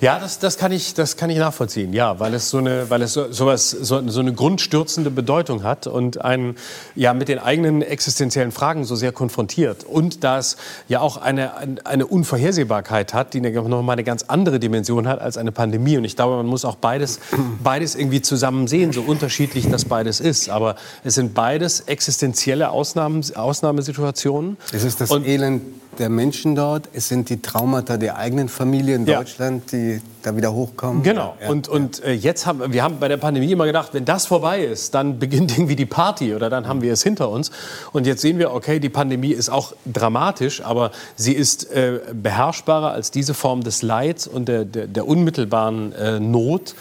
Ja, 0.00 0.18
das, 0.18 0.38
das, 0.38 0.56
kann 0.56 0.72
ich, 0.72 0.94
das 0.94 1.16
kann 1.16 1.30
ich 1.30 1.38
nachvollziehen, 1.38 1.92
ja, 1.92 2.18
weil 2.20 2.34
es 2.34 2.50
so 2.50 2.58
eine, 2.58 2.90
weil 2.90 3.02
es 3.02 3.12
so, 3.12 3.32
sowas, 3.32 3.70
so, 3.70 4.06
so 4.08 4.20
eine 4.20 4.32
grundstürzende 4.32 5.10
Bedeutung 5.10 5.62
hat 5.62 5.86
und 5.86 6.22
einen 6.22 6.56
ja, 6.94 7.14
mit 7.14 7.28
den 7.28 7.38
eigenen 7.38 7.82
existenziellen 7.82 8.52
Fragen 8.52 8.84
so 8.84 8.96
sehr 8.96 9.12
konfrontiert. 9.12 9.84
Und 9.84 10.24
da 10.24 10.38
es 10.38 10.56
ja 10.88 11.00
auch 11.00 11.16
eine, 11.16 11.52
eine 11.84 12.06
Unvorhersehbarkeit 12.06 13.14
hat, 13.14 13.34
die 13.34 13.40
noch 13.40 13.82
mal 13.82 13.92
eine 13.92 14.04
ganz 14.04 14.24
andere 14.24 14.58
Dimension 14.58 15.08
hat 15.08 15.20
als 15.20 15.36
eine 15.36 15.52
Pandemie. 15.52 15.96
Und 15.96 16.04
ich 16.04 16.16
glaube, 16.16 16.36
man 16.36 16.46
muss 16.46 16.64
auch 16.64 16.76
beides, 16.76 17.20
beides 17.62 17.94
irgendwie 17.94 18.22
zusammen 18.22 18.66
sehen, 18.66 18.92
so 18.92 19.02
unterschiedlich 19.02 19.68
das 19.70 19.84
beides 19.84 20.20
ist. 20.20 20.48
Aber 20.48 20.76
es 21.02 21.14
sind 21.14 21.34
beides 21.34 21.80
existenzielle 21.80 22.70
Ausnahmen, 22.70 23.24
Ausnahmesituationen. 23.34 24.56
Es 24.72 24.84
ist 24.84 25.00
das 25.00 25.10
und, 25.10 25.26
Elend 25.26 25.62
der 25.98 26.08
Menschen 26.08 26.54
dort, 26.54 26.88
es 26.92 27.08
sind 27.08 27.28
die 27.30 27.40
Traumata 27.40 27.96
der 27.96 28.16
eigenen 28.16 28.48
Familie 28.48 28.96
in 28.96 29.06
Deutschland, 29.06 29.72
ja. 29.72 29.78
die 29.78 30.00
da 30.22 30.36
wieder 30.36 30.52
hochkommen. 30.52 31.02
Genau. 31.02 31.36
Ja, 31.40 31.50
und, 31.50 31.68
und 31.68 32.02
äh, 32.02 32.12
jetzt 32.12 32.46
haben 32.46 32.72
wir 32.72 32.82
haben 32.82 32.98
bei 32.98 33.08
der 33.08 33.16
Pandemie 33.16 33.52
immer 33.52 33.66
gedacht, 33.66 33.90
wenn 33.92 34.04
das 34.04 34.26
vorbei 34.26 34.64
ist, 34.64 34.94
dann 34.94 35.18
beginnt 35.18 35.52
irgendwie 35.52 35.76
die 35.76 35.86
Party 35.86 36.34
oder 36.34 36.50
dann 36.50 36.66
haben 36.66 36.82
wir 36.82 36.92
es 36.92 37.02
hinter 37.02 37.28
uns. 37.28 37.50
Und 37.92 38.06
jetzt 38.06 38.22
sehen 38.22 38.38
wir, 38.38 38.52
okay, 38.52 38.80
die 38.80 38.88
Pandemie 38.88 39.32
ist 39.32 39.50
auch 39.50 39.74
dramatisch, 39.84 40.62
aber 40.62 40.90
sie 41.16 41.32
ist 41.32 41.70
äh, 41.72 42.00
beherrschbarer 42.12 42.92
als 42.92 43.10
diese 43.10 43.34
Form 43.34 43.62
des 43.62 43.82
Leids 43.82 44.26
und 44.26 44.48
der, 44.48 44.64
der, 44.64 44.86
der 44.86 45.06
unmittelbaren 45.06 45.92
äh, 45.92 46.20
Not 46.20 46.74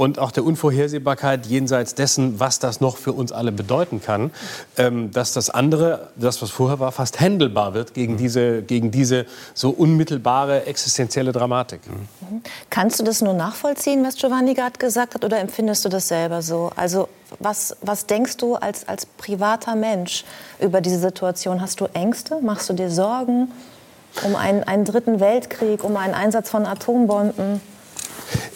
und 0.00 0.18
auch 0.18 0.30
der 0.30 0.46
Unvorhersehbarkeit 0.46 1.44
jenseits 1.44 1.94
dessen, 1.94 2.40
was 2.40 2.58
das 2.58 2.80
noch 2.80 2.96
für 2.96 3.12
uns 3.12 3.32
alle 3.32 3.52
bedeuten 3.52 4.00
kann, 4.00 4.30
ähm, 4.78 5.10
dass 5.10 5.34
das 5.34 5.50
andere, 5.50 6.08
das 6.16 6.40
was 6.40 6.50
vorher 6.50 6.80
war, 6.80 6.90
fast 6.90 7.20
händelbar 7.20 7.74
wird 7.74 7.92
gegen, 7.92 8.14
mhm. 8.14 8.16
diese, 8.16 8.62
gegen 8.62 8.90
diese 8.90 9.26
so 9.52 9.68
unmittelbare 9.68 10.64
existenzielle 10.64 11.32
Dramatik. 11.32 11.80
Mhm. 11.86 12.40
Kannst 12.70 12.98
du 12.98 13.04
das 13.04 13.20
nur 13.20 13.34
nachvollziehen, 13.34 14.02
was 14.02 14.16
Giovanni 14.16 14.54
gerade 14.54 14.78
gesagt 14.78 15.14
hat, 15.14 15.22
oder 15.22 15.38
empfindest 15.38 15.84
du 15.84 15.90
das 15.90 16.08
selber 16.08 16.40
so? 16.40 16.72
Also 16.76 17.10
was, 17.38 17.76
was 17.82 18.06
denkst 18.06 18.38
du 18.38 18.54
als, 18.54 18.88
als 18.88 19.04
privater 19.04 19.76
Mensch 19.76 20.24
über 20.60 20.80
diese 20.80 20.98
Situation? 20.98 21.60
Hast 21.60 21.78
du 21.78 21.84
Ängste? 21.92 22.40
Machst 22.40 22.70
du 22.70 22.72
dir 22.72 22.90
Sorgen 22.90 23.52
um 24.24 24.34
einen, 24.34 24.64
einen 24.64 24.86
dritten 24.86 25.20
Weltkrieg, 25.20 25.84
um 25.84 25.98
einen 25.98 26.14
Einsatz 26.14 26.48
von 26.48 26.64
Atombomben? 26.64 27.60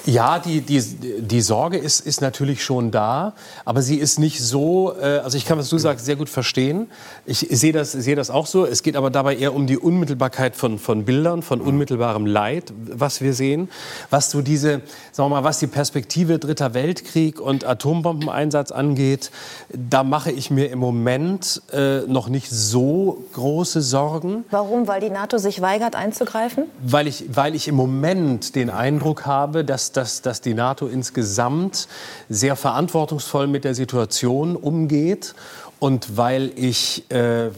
Ja, 0.07 0.39
die, 0.39 0.61
die, 0.61 0.81
die 0.81 1.41
Sorge 1.41 1.79
ist, 1.79 2.01
ist 2.01 2.21
natürlich 2.21 2.63
schon 2.63 2.91
da, 2.91 3.33
aber 3.65 3.81
sie 3.81 3.97
ist 3.97 4.19
nicht 4.19 4.43
so, 4.43 4.95
äh, 5.01 5.19
also 5.19 5.37
ich 5.37 5.47
kann, 5.47 5.59
was 5.59 5.69
du 5.69 5.79
sagst, 5.79 6.05
sehr 6.05 6.17
gut 6.17 6.29
verstehen. 6.29 6.91
Ich 7.25 7.39
sehe 7.51 7.73
das, 7.73 7.93
sehe 7.93 8.15
das 8.15 8.31
auch 8.31 8.47
so. 8.47 8.67
Es 8.67 8.83
geht 8.83 8.97
aber 8.97 9.11
dabei 9.11 9.37
eher 9.37 9.55
um 9.55 9.67
die 9.67 9.79
Unmittelbarkeit 9.79 10.57
von, 10.57 10.79
von 10.79 11.05
Bildern, 11.05 11.43
von 11.43 11.61
unmittelbarem 11.61 12.27
Leid, 12.27 12.73
was 12.77 13.21
wir 13.21 13.33
sehen. 13.33 13.69
Was 14.11 14.31
so 14.31 14.43
diese, 14.43 14.83
sagen 15.13 15.31
wir 15.31 15.41
mal, 15.41 15.45
was 15.45 15.59
die 15.59 15.67
Perspektive 15.67 16.39
Dritter 16.39 16.75
Weltkrieg 16.75 17.41
und 17.41 17.65
Atombombeneinsatz 17.65 18.73
angeht, 18.73 19.31
da 19.73 20.05
mache 20.05 20.31
ich 20.31 20.51
mir 20.51 20.71
im 20.71 20.79
Moment 20.79 21.63
äh, 21.73 22.01
noch 22.01 22.29
nicht 22.29 22.51
so 22.51 23.25
große 23.33 23.81
Sorgen. 23.81 24.45
Warum? 24.51 24.87
Weil 24.87 25.01
die 25.01 25.11
NATO 25.11 25.39
sich 25.39 25.61
weigert 25.61 25.97
einzugreifen? 25.97 26.65
Weil 26.83 27.07
ich, 27.07 27.25
weil 27.35 27.55
ich 27.55 27.69
im 27.69 27.75
Moment 27.75 28.55
den 28.55 28.71
Eindruck 28.71 29.27
habe, 29.27 29.64
dass, 29.65 29.93
dass, 29.93 30.23
dass 30.23 30.41
die 30.41 30.55
NATO 30.55 30.87
insgesamt 30.87 31.89
sehr 32.29 32.57
verantwortungsvoll 32.57 33.47
mit 33.47 33.65
der 33.65 33.75
Situation 33.75 34.57
umgeht 34.57 35.35
und 35.79 36.17
weil 36.17 36.53
ich 36.57 37.11
äh, 37.11 37.51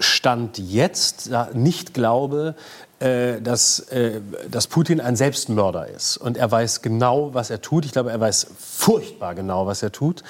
Stand 0.00 0.58
jetzt 0.58 1.30
nicht 1.54 1.92
glaube, 1.92 2.54
äh, 3.00 3.40
dass, 3.40 3.80
äh, 3.90 4.20
dass 4.50 4.66
Putin 4.66 5.00
ein 5.00 5.16
Selbstmörder 5.16 5.88
ist. 5.88 6.16
Und 6.16 6.36
er 6.36 6.50
weiß 6.50 6.82
genau, 6.82 7.34
was 7.34 7.50
er 7.50 7.60
tut. 7.60 7.84
Ich 7.84 7.92
glaube, 7.92 8.10
er 8.10 8.20
weiß 8.20 8.48
furchtbar 8.58 9.34
genau, 9.34 9.66
was 9.66 9.82
er 9.82 9.92
tut. 9.92 10.22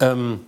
Ähm, 0.00 0.40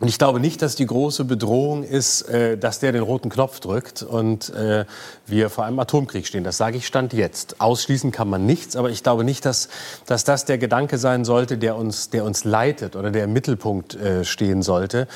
und 0.00 0.08
ich 0.08 0.16
glaube 0.16 0.40
nicht, 0.40 0.62
dass 0.62 0.76
die 0.76 0.86
große 0.86 1.26
Bedrohung 1.26 1.84
ist, 1.84 2.22
äh, 2.22 2.56
dass 2.56 2.78
der 2.78 2.92
den 2.92 3.02
roten 3.02 3.28
Knopf 3.28 3.60
drückt 3.60 4.02
und 4.02 4.48
äh, 4.54 4.86
wir 5.26 5.50
vor 5.50 5.66
einem 5.66 5.78
Atomkrieg 5.78 6.26
stehen. 6.26 6.42
Das 6.42 6.56
sage 6.56 6.78
ich 6.78 6.86
Stand 6.86 7.12
jetzt. 7.12 7.60
Ausschließen 7.60 8.10
kann 8.10 8.28
man 8.28 8.46
nichts, 8.46 8.76
aber 8.76 8.88
ich 8.88 9.02
glaube 9.02 9.24
nicht, 9.24 9.44
dass, 9.44 9.68
dass 10.06 10.24
das 10.24 10.46
der 10.46 10.56
Gedanke 10.56 10.96
sein 10.96 11.26
sollte, 11.26 11.58
der 11.58 11.76
uns, 11.76 12.08
der 12.08 12.24
uns 12.24 12.44
leitet 12.44 12.96
oder 12.96 13.10
der 13.10 13.24
im 13.24 13.34
Mittelpunkt 13.34 13.94
äh, 13.94 14.24
stehen 14.24 14.62
sollte. 14.62 15.06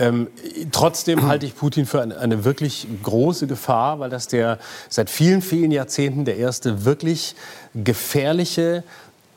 Ähm, 0.00 0.26
trotzdem 0.72 1.26
halte 1.28 1.46
ich 1.46 1.54
Putin 1.54 1.86
für 1.86 2.02
eine, 2.02 2.18
eine 2.18 2.44
wirklich 2.44 2.88
große 3.04 3.46
Gefahr, 3.46 4.00
weil 4.00 4.10
das 4.10 4.26
der 4.26 4.58
seit 4.88 5.08
vielen, 5.08 5.40
vielen 5.40 5.70
Jahrzehnten 5.70 6.24
der 6.24 6.36
erste 6.36 6.84
wirklich 6.84 7.36
gefährliche 7.74 8.82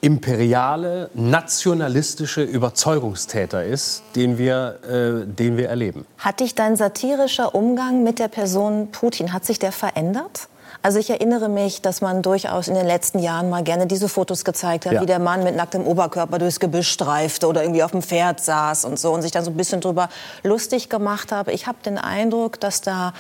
imperiale, 0.06 1.10
nationalistische 1.16 2.44
Überzeugungstäter 2.44 3.66
ist, 3.66 4.04
den 4.16 4.38
wir, 4.38 4.78
äh, 4.88 5.26
den 5.26 5.58
wir 5.58 5.68
erleben. 5.68 6.06
Hat 6.20 6.42
dich 6.42 6.54
dein 6.54 6.76
satirischer 6.76 7.56
Umgang 7.56 8.04
mit 8.04 8.20
der 8.20 8.28
Person 8.28 8.90
Putin, 8.92 9.34
hat 9.34 9.46
sich 9.46 9.58
der 9.58 9.72
verändert? 9.72 10.48
Also 10.84 11.00
ich 11.00 11.10
erinnere 11.10 11.50
mich, 11.50 11.82
dass 11.82 12.02
man 12.02 12.22
durchaus 12.22 12.68
in 12.68 12.76
den 12.76 12.86
letzten 12.86 13.18
Jahren 13.18 13.50
mal 13.50 13.64
gerne 13.64 13.88
diese 13.88 14.08
Fotos 14.08 14.46
gezeigt 14.46 14.86
hat, 14.86 14.94
ja. 14.94 15.02
wie 15.02 15.08
der 15.08 15.18
Mann 15.18 15.44
mit 15.44 15.56
nacktem 15.56 15.88
Oberkörper 15.88 16.38
durchs 16.38 16.60
Gebüsch 16.60 16.90
streifte 16.90 17.48
oder 17.48 17.64
irgendwie 17.64 17.82
auf 17.82 17.90
dem 17.90 18.04
Pferd 18.04 18.40
saß 18.40 18.86
und 18.86 19.00
so 19.00 19.12
und 19.12 19.24
sich 19.24 19.32
dann 19.32 19.44
so 19.44 19.50
ein 19.50 19.58
bisschen 19.58 19.82
drüber 19.82 20.10
lustig 20.44 20.88
gemacht 20.88 21.32
habe. 21.32 21.52
Ich 21.54 21.66
habe 21.66 21.80
den 21.84 21.98
Eindruck, 21.98 22.60
dass 22.60 22.82
da 22.82 23.14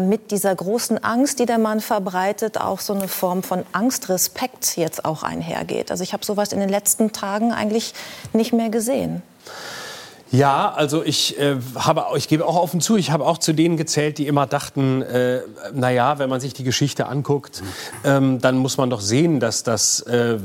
mit 0.00 0.30
dieser 0.30 0.54
großen 0.54 1.02
Angst, 1.02 1.38
die 1.38 1.46
der 1.46 1.58
Mann 1.58 1.80
verbreitet, 1.80 2.60
auch 2.60 2.80
so 2.80 2.92
eine 2.92 3.08
Form 3.08 3.42
von 3.42 3.64
Angstrespekt 3.72 4.76
jetzt 4.76 5.04
auch 5.04 5.22
einhergeht. 5.22 5.90
Also 5.90 6.02
ich 6.02 6.12
habe 6.12 6.24
sowas 6.24 6.52
in 6.52 6.60
den 6.60 6.68
letzten 6.68 7.12
Tagen 7.12 7.52
eigentlich 7.52 7.94
nicht 8.32 8.52
mehr 8.52 8.68
gesehen. 8.68 9.22
Ja, 10.32 10.70
also 10.70 11.02
ich 11.02 11.36
äh, 11.40 11.56
habe, 11.74 12.04
ich 12.16 12.28
gebe 12.28 12.46
auch 12.46 12.54
offen 12.54 12.80
zu, 12.80 12.96
ich 12.96 13.10
habe 13.10 13.26
auch 13.26 13.38
zu 13.38 13.52
denen 13.52 13.76
gezählt, 13.76 14.16
die 14.18 14.28
immer 14.28 14.46
dachten, 14.46 15.02
äh, 15.02 15.40
na 15.74 15.90
ja, 15.90 16.20
wenn 16.20 16.30
man 16.30 16.40
sich 16.40 16.54
die 16.54 16.62
Geschichte 16.62 17.06
anguckt, 17.06 17.64
ähm, 18.04 18.40
dann 18.40 18.56
muss 18.56 18.76
man 18.78 18.90
doch 18.90 19.00
sehen, 19.00 19.40
dass 19.40 19.64
das 19.64 20.00
äh, 20.00 20.38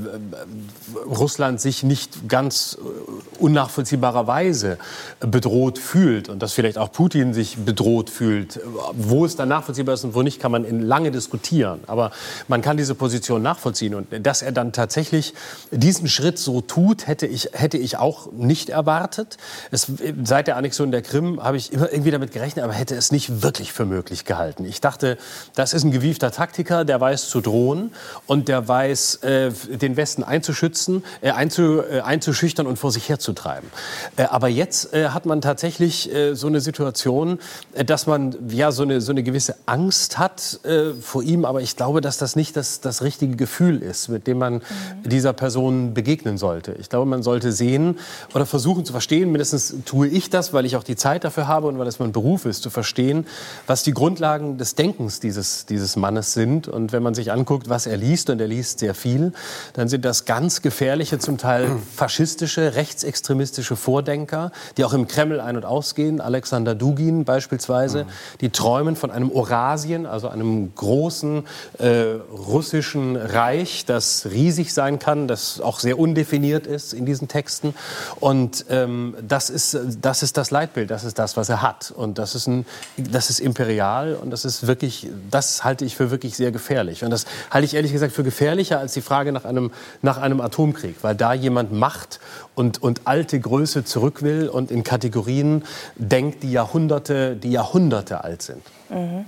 Russland 1.05 1.61
sich 1.61 1.83
nicht 1.83 2.27
ganz 2.27 2.79
äh, 2.81 3.39
unnachvollziehbarerweise 3.39 4.79
bedroht 5.19 5.77
fühlt 5.77 6.29
und 6.29 6.41
dass 6.41 6.53
vielleicht 6.53 6.79
auch 6.79 6.91
Putin 6.91 7.35
sich 7.35 7.57
bedroht 7.57 8.09
fühlt. 8.09 8.59
Wo 8.93 9.23
es 9.23 9.35
dann 9.35 9.49
nachvollziehbar 9.49 9.93
ist 9.93 10.03
und 10.03 10.15
wo 10.15 10.23
nicht, 10.23 10.39
kann 10.39 10.51
man 10.51 10.65
in 10.65 10.81
lange 10.81 11.11
diskutieren. 11.11 11.81
Aber 11.85 12.09
man 12.47 12.63
kann 12.63 12.75
diese 12.77 12.95
Position 12.95 13.43
nachvollziehen 13.43 13.93
und 13.93 14.07
dass 14.25 14.41
er 14.41 14.51
dann 14.51 14.71
tatsächlich 14.71 15.35
diesen 15.69 16.07
Schritt 16.07 16.39
so 16.39 16.61
tut, 16.61 17.05
hätte 17.05 17.27
ich 17.27 17.49
hätte 17.53 17.77
ich 17.77 17.97
auch 17.97 18.31
nicht 18.31 18.69
erwartet. 18.69 19.37
Es, 19.75 19.91
seit 20.23 20.47
der 20.47 20.55
Annexion 20.55 20.89
der 20.91 21.01
Krim 21.01 21.43
habe 21.43 21.57
ich 21.57 21.73
immer 21.73 21.91
irgendwie 21.91 22.11
damit 22.11 22.31
gerechnet, 22.31 22.63
aber 22.63 22.71
hätte 22.71 22.95
es 22.95 23.11
nicht 23.11 23.41
wirklich 23.43 23.73
für 23.73 23.85
möglich 23.85 24.23
gehalten. 24.23 24.63
Ich 24.63 24.79
dachte, 24.79 25.17
das 25.53 25.73
ist 25.73 25.83
ein 25.83 25.91
gewiefter 25.91 26.31
Taktiker, 26.31 26.85
der 26.85 27.01
weiß 27.01 27.27
zu 27.27 27.41
drohen 27.41 27.91
und 28.25 28.47
der 28.47 28.69
weiß, 28.69 29.15
äh, 29.15 29.51
den 29.51 29.97
Westen 29.97 30.23
einzuschützen, 30.23 31.03
äh, 31.19 31.31
einzu, 31.31 31.81
äh, 31.81 31.99
einzuschüchtern 31.99 32.67
und 32.67 32.79
vor 32.79 32.93
sich 32.93 33.09
herzutreiben. 33.09 33.69
Äh, 34.15 34.23
aber 34.23 34.47
jetzt 34.47 34.93
äh, 34.93 35.09
hat 35.09 35.25
man 35.25 35.41
tatsächlich 35.41 36.09
äh, 36.13 36.35
so 36.35 36.47
eine 36.47 36.61
Situation, 36.61 37.39
dass 37.85 38.07
man 38.07 38.33
ja 38.47 38.71
so 38.71 38.83
eine, 38.83 39.01
so 39.01 39.11
eine 39.11 39.23
gewisse 39.23 39.55
Angst 39.65 40.17
hat 40.17 40.59
vor 41.01 41.23
ihm, 41.23 41.43
aber 41.43 41.61
ich 41.61 41.75
glaube, 41.75 41.99
dass 41.99 42.17
das 42.17 42.35
nicht 42.35 42.55
das, 42.55 42.79
das 42.79 43.01
richtige 43.01 43.35
Gefühl 43.35 43.81
ist, 43.81 44.07
mit 44.07 44.25
dem 44.27 44.37
man 44.37 44.53
mhm. 44.53 44.61
dieser 45.03 45.33
Person 45.33 45.93
begegnen 45.93 46.37
sollte. 46.37 46.73
Ich 46.79 46.89
glaube, 46.89 47.05
man 47.05 47.23
sollte 47.23 47.51
sehen 47.51 47.99
oder 48.33 48.45
versuchen 48.45 48.85
zu 48.85 48.93
verstehen, 48.93 49.31
mindestens 49.31 49.64
tue 49.85 50.07
ich 50.07 50.29
das, 50.29 50.53
weil 50.53 50.65
ich 50.65 50.75
auch 50.75 50.83
die 50.83 50.95
Zeit 50.95 51.23
dafür 51.23 51.47
habe 51.47 51.67
und 51.67 51.79
weil 51.79 51.87
es 51.87 51.99
mein 51.99 52.11
Beruf 52.11 52.45
ist, 52.45 52.63
zu 52.63 52.69
verstehen, 52.69 53.25
was 53.67 53.83
die 53.83 53.93
Grundlagen 53.93 54.57
des 54.57 54.75
Denkens 54.75 55.19
dieses, 55.19 55.65
dieses 55.65 55.95
Mannes 55.95 56.33
sind. 56.33 56.67
Und 56.67 56.91
wenn 56.91 57.03
man 57.03 57.13
sich 57.13 57.31
anguckt, 57.31 57.69
was 57.69 57.85
er 57.87 57.97
liest, 57.97 58.29
und 58.29 58.41
er 58.41 58.47
liest 58.47 58.79
sehr 58.79 58.93
viel, 58.93 59.33
dann 59.73 59.87
sind 59.87 60.05
das 60.05 60.25
ganz 60.25 60.61
gefährliche, 60.61 61.19
zum 61.19 61.37
Teil 61.37 61.69
faschistische, 61.95 62.75
rechtsextremistische 62.75 63.75
Vordenker, 63.75 64.51
die 64.77 64.85
auch 64.85 64.93
im 64.93 65.07
Kreml 65.07 65.39
ein- 65.39 65.57
und 65.57 65.65
ausgehen. 65.65 66.21
Alexander 66.21 66.75
Dugin 66.75 67.25
beispielsweise, 67.25 68.05
die 68.41 68.49
träumen 68.49 68.95
von 68.95 69.11
einem 69.11 69.31
Eurasien, 69.31 70.05
also 70.05 70.27
einem 70.27 70.73
großen 70.75 71.43
äh, 71.79 72.15
russischen 72.31 73.15
Reich, 73.15 73.85
das 73.85 74.27
riesig 74.31 74.73
sein 74.73 74.99
kann, 74.99 75.27
das 75.27 75.59
auch 75.61 75.79
sehr 75.79 75.99
undefiniert 75.99 76.67
ist 76.67 76.93
in 76.93 77.05
diesen 77.05 77.27
Texten. 77.27 77.73
Und 78.19 78.65
ähm, 78.69 79.15
das 79.27 79.49
ist, 79.55 79.77
das 80.01 80.21
ist 80.21 80.37
das 80.37 80.51
Leitbild, 80.51 80.91
das 80.91 81.03
ist 81.03 81.17
das, 81.17 81.35
was 81.37 81.49
er 81.49 81.61
hat. 81.61 81.91
Und 81.91 82.19
das 82.19 82.35
ist, 82.35 82.47
ein, 82.47 82.65
das 82.97 83.29
ist 83.29 83.39
imperial 83.39 84.15
und 84.15 84.29
das 84.29 84.45
ist 84.45 84.67
wirklich, 84.67 85.09
das 85.31 85.63
halte 85.63 85.85
ich 85.85 85.95
für 85.95 86.11
wirklich 86.11 86.35
sehr 86.35 86.51
gefährlich. 86.51 87.03
Und 87.03 87.09
das 87.09 87.25
halte 87.49 87.65
ich 87.65 87.73
ehrlich 87.73 87.91
gesagt 87.91 88.13
für 88.13 88.23
gefährlicher 88.23 88.79
als 88.79 88.93
die 88.93 89.01
Frage 89.01 89.31
nach 89.31 89.45
einem, 89.45 89.71
nach 90.01 90.17
einem 90.17 90.41
Atomkrieg, 90.41 90.97
weil 91.01 91.15
da 91.15 91.33
jemand 91.33 91.71
Macht 91.71 92.19
und, 92.53 92.83
und 92.83 93.01
alte 93.05 93.39
Größe 93.39 93.85
zurück 93.85 94.21
will 94.21 94.49
und 94.49 94.69
in 94.69 94.83
Kategorien 94.83 95.63
denkt, 95.95 96.43
die 96.43 96.51
Jahrhunderte, 96.51 97.35
die 97.35 97.51
Jahrhunderte 97.51 98.23
alt 98.23 98.41
sind. 98.41 98.61
Mhm. 98.89 99.25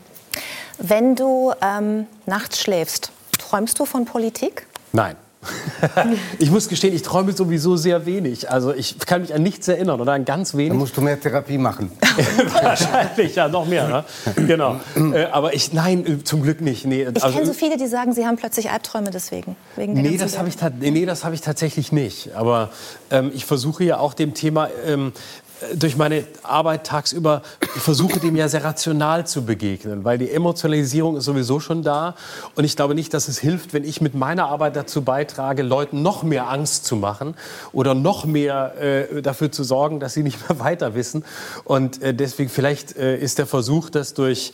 Wenn 0.77 1.15
du 1.15 1.53
ähm, 1.61 2.05
nachts 2.27 2.59
schläfst, 2.59 3.11
träumst 3.39 3.79
du 3.79 3.85
von 3.85 4.05
Politik? 4.05 4.67
Nein. 4.93 5.15
ich 6.39 6.51
muss 6.51 6.67
gestehen, 6.69 6.93
ich 6.93 7.01
träume 7.01 7.33
sowieso 7.33 7.75
sehr 7.75 8.05
wenig. 8.05 8.49
Also 8.49 8.73
ich 8.73 8.99
kann 8.99 9.21
mich 9.21 9.33
an 9.33 9.43
nichts 9.43 9.67
erinnern 9.67 10.01
oder 10.01 10.13
an 10.13 10.25
ganz 10.25 10.55
wenig. 10.55 10.69
Dann 10.69 10.77
musst 10.77 10.97
du 10.97 11.01
mehr 11.01 11.19
Therapie 11.19 11.57
machen. 11.57 11.91
Wahrscheinlich, 12.61 13.35
ja, 13.35 13.47
noch 13.47 13.65
mehr. 13.65 13.87
Ne? 13.87 14.45
Genau. 14.47 14.79
Äh, 14.95 15.25
aber 15.25 15.53
ich, 15.53 15.73
nein, 15.73 16.05
äh, 16.05 16.23
zum 16.23 16.41
Glück 16.41 16.61
nicht. 16.61 16.85
Nee, 16.85 17.03
ich 17.03 17.23
also, 17.23 17.35
kenne 17.35 17.45
so 17.45 17.53
viele, 17.53 17.77
die 17.77 17.87
sagen, 17.87 18.13
sie 18.13 18.25
haben 18.25 18.37
plötzlich 18.37 18.69
Albträume 18.71 19.11
deswegen. 19.11 19.55
Wegen 19.75 19.93
nee, 19.93 20.17
das 20.17 20.37
habe 20.37 20.49
ich, 20.49 20.55
nee, 20.79 21.05
hab 21.07 21.33
ich 21.33 21.41
tatsächlich 21.41 21.91
nicht. 21.91 22.35
Aber 22.35 22.69
ähm, 23.11 23.31
ich 23.33 23.45
versuche 23.45 23.83
ja 23.83 23.99
auch 23.99 24.13
dem 24.13 24.33
Thema 24.33 24.69
ähm, 24.85 25.13
durch 25.75 25.97
meine 25.97 26.23
Arbeit 26.43 26.85
tagsüber 26.85 27.41
versuche 27.61 28.19
dem 28.19 28.35
ja 28.35 28.47
sehr 28.47 28.63
rational 28.63 29.25
zu 29.25 29.45
begegnen, 29.45 30.03
weil 30.03 30.17
die 30.17 30.29
Emotionalisierung 30.29 31.17
ist 31.17 31.25
sowieso 31.25 31.59
schon 31.59 31.83
da 31.83 32.15
und 32.55 32.63
ich 32.63 32.75
glaube 32.75 32.95
nicht, 32.95 33.13
dass 33.13 33.27
es 33.27 33.39
hilft, 33.39 33.73
wenn 33.73 33.83
ich 33.83 34.01
mit 34.01 34.13
meiner 34.13 34.47
Arbeit 34.47 34.75
dazu 34.75 35.01
beitrage, 35.01 35.63
Leuten 35.63 36.01
noch 36.01 36.23
mehr 36.23 36.49
Angst 36.49 36.85
zu 36.85 36.95
machen 36.95 37.35
oder 37.71 37.95
noch 37.95 38.25
mehr 38.25 38.73
äh, 38.79 39.21
dafür 39.21 39.51
zu 39.51 39.63
sorgen, 39.63 39.99
dass 39.99 40.13
sie 40.13 40.23
nicht 40.23 40.47
mehr 40.47 40.59
weiter 40.63 40.95
wissen 40.95 41.25
und 41.63 42.01
äh, 42.01 42.13
deswegen 42.13 42.49
vielleicht 42.49 42.95
äh, 42.95 43.17
ist 43.17 43.39
der 43.39 43.47
Versuch, 43.47 43.89
das 43.89 44.13
durch 44.13 44.53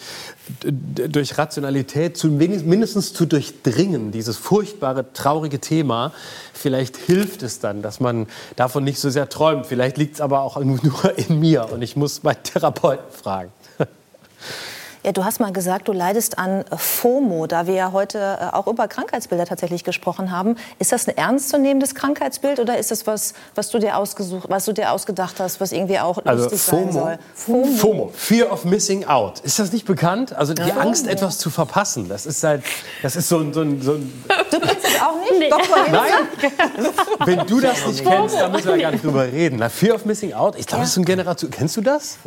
durch 0.62 1.38
Rationalität 1.38 2.18
zu, 2.18 2.28
mindestens 2.28 3.14
zu 3.14 3.26
durchdringen, 3.26 4.12
dieses 4.12 4.38
furchtbare, 4.38 5.14
traurige 5.14 5.60
Thema, 5.60 6.12
vielleicht 6.54 6.98
hilft 6.98 7.44
es 7.44 7.60
dann, 7.60 7.82
dass 7.82 8.00
man 8.00 8.28
davon 8.56 8.84
nicht 8.84 9.00
so 9.00 9.10
sehr 9.10 9.30
träumt. 9.30 9.66
Vielleicht 9.66 9.98
liegt 9.98 10.16
es 10.16 10.22
aber 10.22 10.42
auch 10.42 10.60
nur 10.60 10.80
in 11.16 11.40
mir 11.40 11.72
und 11.72 11.82
ich 11.82 11.96
muss 11.96 12.24
meinen 12.24 12.44
Therapeuten 12.44 13.12
fragen. 13.12 13.52
Ja, 15.06 15.12
du 15.12 15.26
hast 15.26 15.42
mal 15.42 15.52
gesagt, 15.52 15.90
du 15.90 15.92
leidest 15.92 16.38
an 16.38 16.64
FOMO, 16.74 17.46
da 17.46 17.68
wir 17.68 17.74
ja 17.74 17.92
heute 17.92 18.38
äh, 18.40 18.56
auch 18.56 18.68
über 18.68 18.88
Krankheitsbilder 18.88 19.46
tatsächlich 19.46 19.84
gesprochen 19.84 20.32
haben. 20.32 20.56
Ist 20.80 20.94
das 20.94 21.10
ein 21.10 21.18
ernstzunehmendes 21.18 21.94
Krankheitsbild 21.94 22.60
oder 22.62 22.78
ist 22.78 22.90
das 22.90 23.06
was, 23.06 23.34
was 23.54 23.70
du 23.70 23.80
dir 23.80 23.98
ausgesucht, 23.98 24.46
was 24.48 24.64
du 24.64 24.72
dir 24.72 24.94
ausgedacht 24.94 25.42
hast, 25.42 25.60
was 25.60 25.74
irgendwie 25.74 26.00
auch 26.00 26.20
also 26.24 26.44
lustig 26.44 26.62
FOMO, 26.62 26.84
sein 26.84 26.94
soll? 26.94 27.18
FOMO. 27.36 27.76
FOMO, 27.76 28.12
Fear 28.16 28.50
of 28.50 28.64
Missing 28.64 29.04
Out. 29.04 29.42
Ist 29.42 29.60
das 29.60 29.74
nicht 29.74 29.86
bekannt? 29.86 30.32
Also 30.32 30.54
die 30.54 30.62
ja. 30.62 30.78
Angst, 30.78 31.06
etwas 31.08 31.38
zu 31.38 31.50
verpassen. 31.50 32.08
Das 32.08 32.26
ist 32.26 32.42
halt, 32.42 32.64
das 33.02 33.18
ist 33.18 33.28
so 33.28 33.40
ein, 33.40 33.54
so 33.54 33.60
ein, 33.60 33.82
so 33.82 33.96
ein 33.96 34.24
Du 34.52 34.60
kennst 34.60 34.86
das 34.86 35.02
auch 35.02 35.20
nicht? 35.20 35.40
Nee. 35.40 35.50
Nein. 35.92 36.12
Wenn 37.26 37.46
du 37.46 37.60
das 37.60 37.86
nicht 37.88 38.06
kennst, 38.06 38.36
dann 38.36 38.54
müssen 38.54 38.68
wir 38.68 38.78
gar 38.78 38.92
nicht 38.92 39.04
drüber 39.04 39.30
reden. 39.30 39.58
Na, 39.60 39.68
Fear 39.68 39.96
of 39.96 40.06
Missing 40.06 40.32
Out. 40.34 40.56
Ich 40.58 40.66
glaube, 40.66 40.80
ja. 40.80 40.84
das 40.84 40.92
ist 40.92 40.98
ein 40.98 41.06
Generation. 41.06 41.52
Kennst 41.52 41.76
du 41.76 41.82
das? 41.82 42.20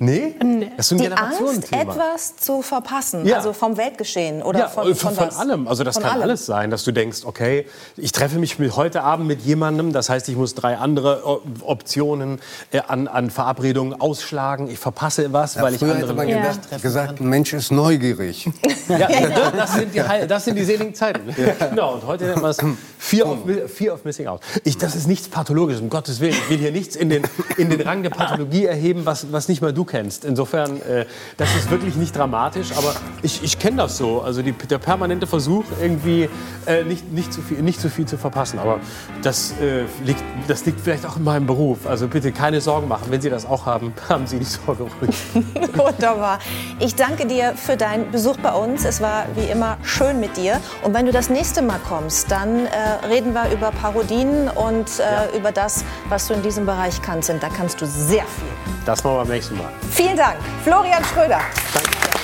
Nee? 0.00 0.34
nee. 0.42 0.72
Das 0.76 0.86
ist 0.86 0.88
so 0.88 0.94
ein 0.96 1.02
Generationenthema 1.02 2.07
etwas 2.08 2.36
zu 2.36 2.62
verpassen, 2.62 3.26
ja. 3.26 3.36
also 3.36 3.52
vom 3.52 3.76
Weltgeschehen 3.76 4.42
oder 4.42 4.60
ja, 4.60 4.68
von, 4.68 4.94
von, 4.94 5.14
von, 5.14 5.30
allem. 5.30 5.68
Also 5.68 5.84
das 5.84 5.94
von 5.94 6.04
kann 6.04 6.12
allem. 6.12 6.22
alles 6.22 6.46
sein, 6.46 6.70
dass 6.70 6.84
du 6.84 6.92
denkst, 6.92 7.20
okay, 7.24 7.66
ich 7.96 8.12
treffe 8.12 8.38
mich 8.38 8.58
mit, 8.58 8.76
heute 8.76 9.02
Abend 9.02 9.26
mit 9.26 9.42
jemandem, 9.42 9.92
das 9.92 10.08
heißt, 10.08 10.28
ich 10.28 10.36
muss 10.36 10.54
drei 10.54 10.76
andere 10.76 11.40
Optionen 11.62 12.40
äh, 12.72 12.80
an, 12.86 13.08
an 13.08 13.30
Verabredungen 13.30 14.00
ausschlagen, 14.00 14.68
ich 14.68 14.78
verpasse 14.78 15.32
was, 15.32 15.54
ja, 15.54 15.62
weil 15.62 15.74
ich 15.74 15.82
andere 15.82 16.14
man 16.14 16.28
ja. 16.28 16.38
gedacht, 16.38 16.82
gesagt, 16.82 17.20
ein 17.20 17.28
Mensch 17.28 17.52
ist 17.52 17.70
neugierig. 17.70 18.48
ja, 18.88 19.08
das, 19.50 19.74
sind 19.74 19.94
die, 19.94 20.02
das 20.26 20.44
sind 20.44 20.56
die 20.56 20.64
seligen 20.64 20.94
Zeiten. 20.94 21.34
Genau, 21.70 21.94
und 21.94 22.06
heute 22.06 22.24
nennt 22.24 22.42
man 22.42 22.50
es 22.50 22.58
Fear 22.98 23.26
of, 23.26 23.38
Fear 23.72 23.94
of 23.94 24.04
Missing 24.04 24.26
Out. 24.26 24.40
Ich, 24.64 24.76
das 24.76 24.94
ist 24.94 25.06
nichts 25.06 25.28
Pathologisches, 25.28 25.80
um 25.80 25.88
Gottes 25.88 26.20
Willen. 26.20 26.34
Ich 26.34 26.50
will 26.50 26.58
hier 26.58 26.72
nichts 26.72 26.96
in 26.96 27.08
den, 27.08 27.22
in 27.56 27.70
den 27.70 27.80
Rang 27.80 28.02
der 28.02 28.10
Pathologie 28.10 28.64
erheben, 28.64 29.06
was, 29.06 29.32
was 29.32 29.48
nicht 29.48 29.62
mal 29.62 29.72
du 29.72 29.84
kennst. 29.84 30.24
Insofern, 30.24 30.80
äh, 30.82 31.06
das 31.36 31.54
ist 31.56 31.70
wirklich 31.70 31.96
nicht 31.98 32.16
dramatisch, 32.16 32.72
aber 32.76 32.94
ich, 33.22 33.42
ich 33.42 33.58
kenne 33.58 33.78
das 33.78 33.96
so. 33.96 34.22
Also 34.22 34.42
die, 34.42 34.52
der 34.52 34.78
permanente 34.78 35.26
Versuch, 35.26 35.64
irgendwie 35.80 36.28
äh, 36.66 36.84
nicht, 36.84 37.12
nicht, 37.12 37.32
zu 37.32 37.42
viel, 37.42 37.62
nicht 37.62 37.80
zu 37.80 37.90
viel 37.90 38.06
zu 38.06 38.16
verpassen. 38.16 38.58
Aber 38.58 38.80
das, 39.22 39.52
äh, 39.60 39.84
liegt, 40.04 40.22
das 40.46 40.64
liegt 40.66 40.80
vielleicht 40.80 41.06
auch 41.06 41.16
in 41.16 41.24
meinem 41.24 41.46
Beruf. 41.46 41.86
Also 41.86 42.08
bitte 42.08 42.32
keine 42.32 42.60
Sorgen 42.60 42.88
machen. 42.88 43.06
Wenn 43.10 43.20
Sie 43.20 43.30
das 43.30 43.46
auch 43.46 43.66
haben, 43.66 43.92
haben 44.08 44.26
Sie 44.26 44.38
die 44.38 44.44
Sorge 44.44 44.84
ruhig. 44.84 45.16
Wunderbar. 45.74 46.38
Ich 46.78 46.94
danke 46.94 47.26
dir 47.26 47.54
für 47.54 47.76
deinen 47.76 48.10
Besuch 48.10 48.36
bei 48.38 48.52
uns. 48.52 48.84
Es 48.84 49.00
war 49.00 49.26
wie 49.34 49.50
immer 49.50 49.76
schön 49.82 50.20
mit 50.20 50.36
dir. 50.36 50.60
Und 50.82 50.94
wenn 50.94 51.06
du 51.06 51.12
das 51.12 51.28
nächste 51.28 51.62
Mal 51.62 51.80
kommst, 51.88 52.30
dann 52.30 52.66
äh, 52.66 53.06
reden 53.06 53.32
wir 53.32 53.50
über 53.52 53.70
Parodien 53.70 54.48
und 54.48 54.98
äh, 54.98 55.02
ja. 55.02 55.28
über 55.36 55.52
das, 55.52 55.84
was 56.08 56.28
du 56.28 56.34
in 56.34 56.42
diesem 56.42 56.66
Bereich 56.66 57.00
kannst. 57.02 57.30
Und 57.30 57.42
da 57.42 57.48
kannst 57.48 57.80
du 57.80 57.86
sehr 57.86 58.24
viel. 58.24 58.48
Das 58.84 59.04
machen 59.04 59.16
wir 59.16 59.20
beim 59.20 59.28
nächsten 59.28 59.56
Mal. 59.58 59.68
Vielen 59.90 60.16
Dank, 60.16 60.36
Florian 60.64 61.04
Schröder. 61.04 61.40
Danke. 61.74 61.87
Thank 61.90 62.14
you. 62.14 62.17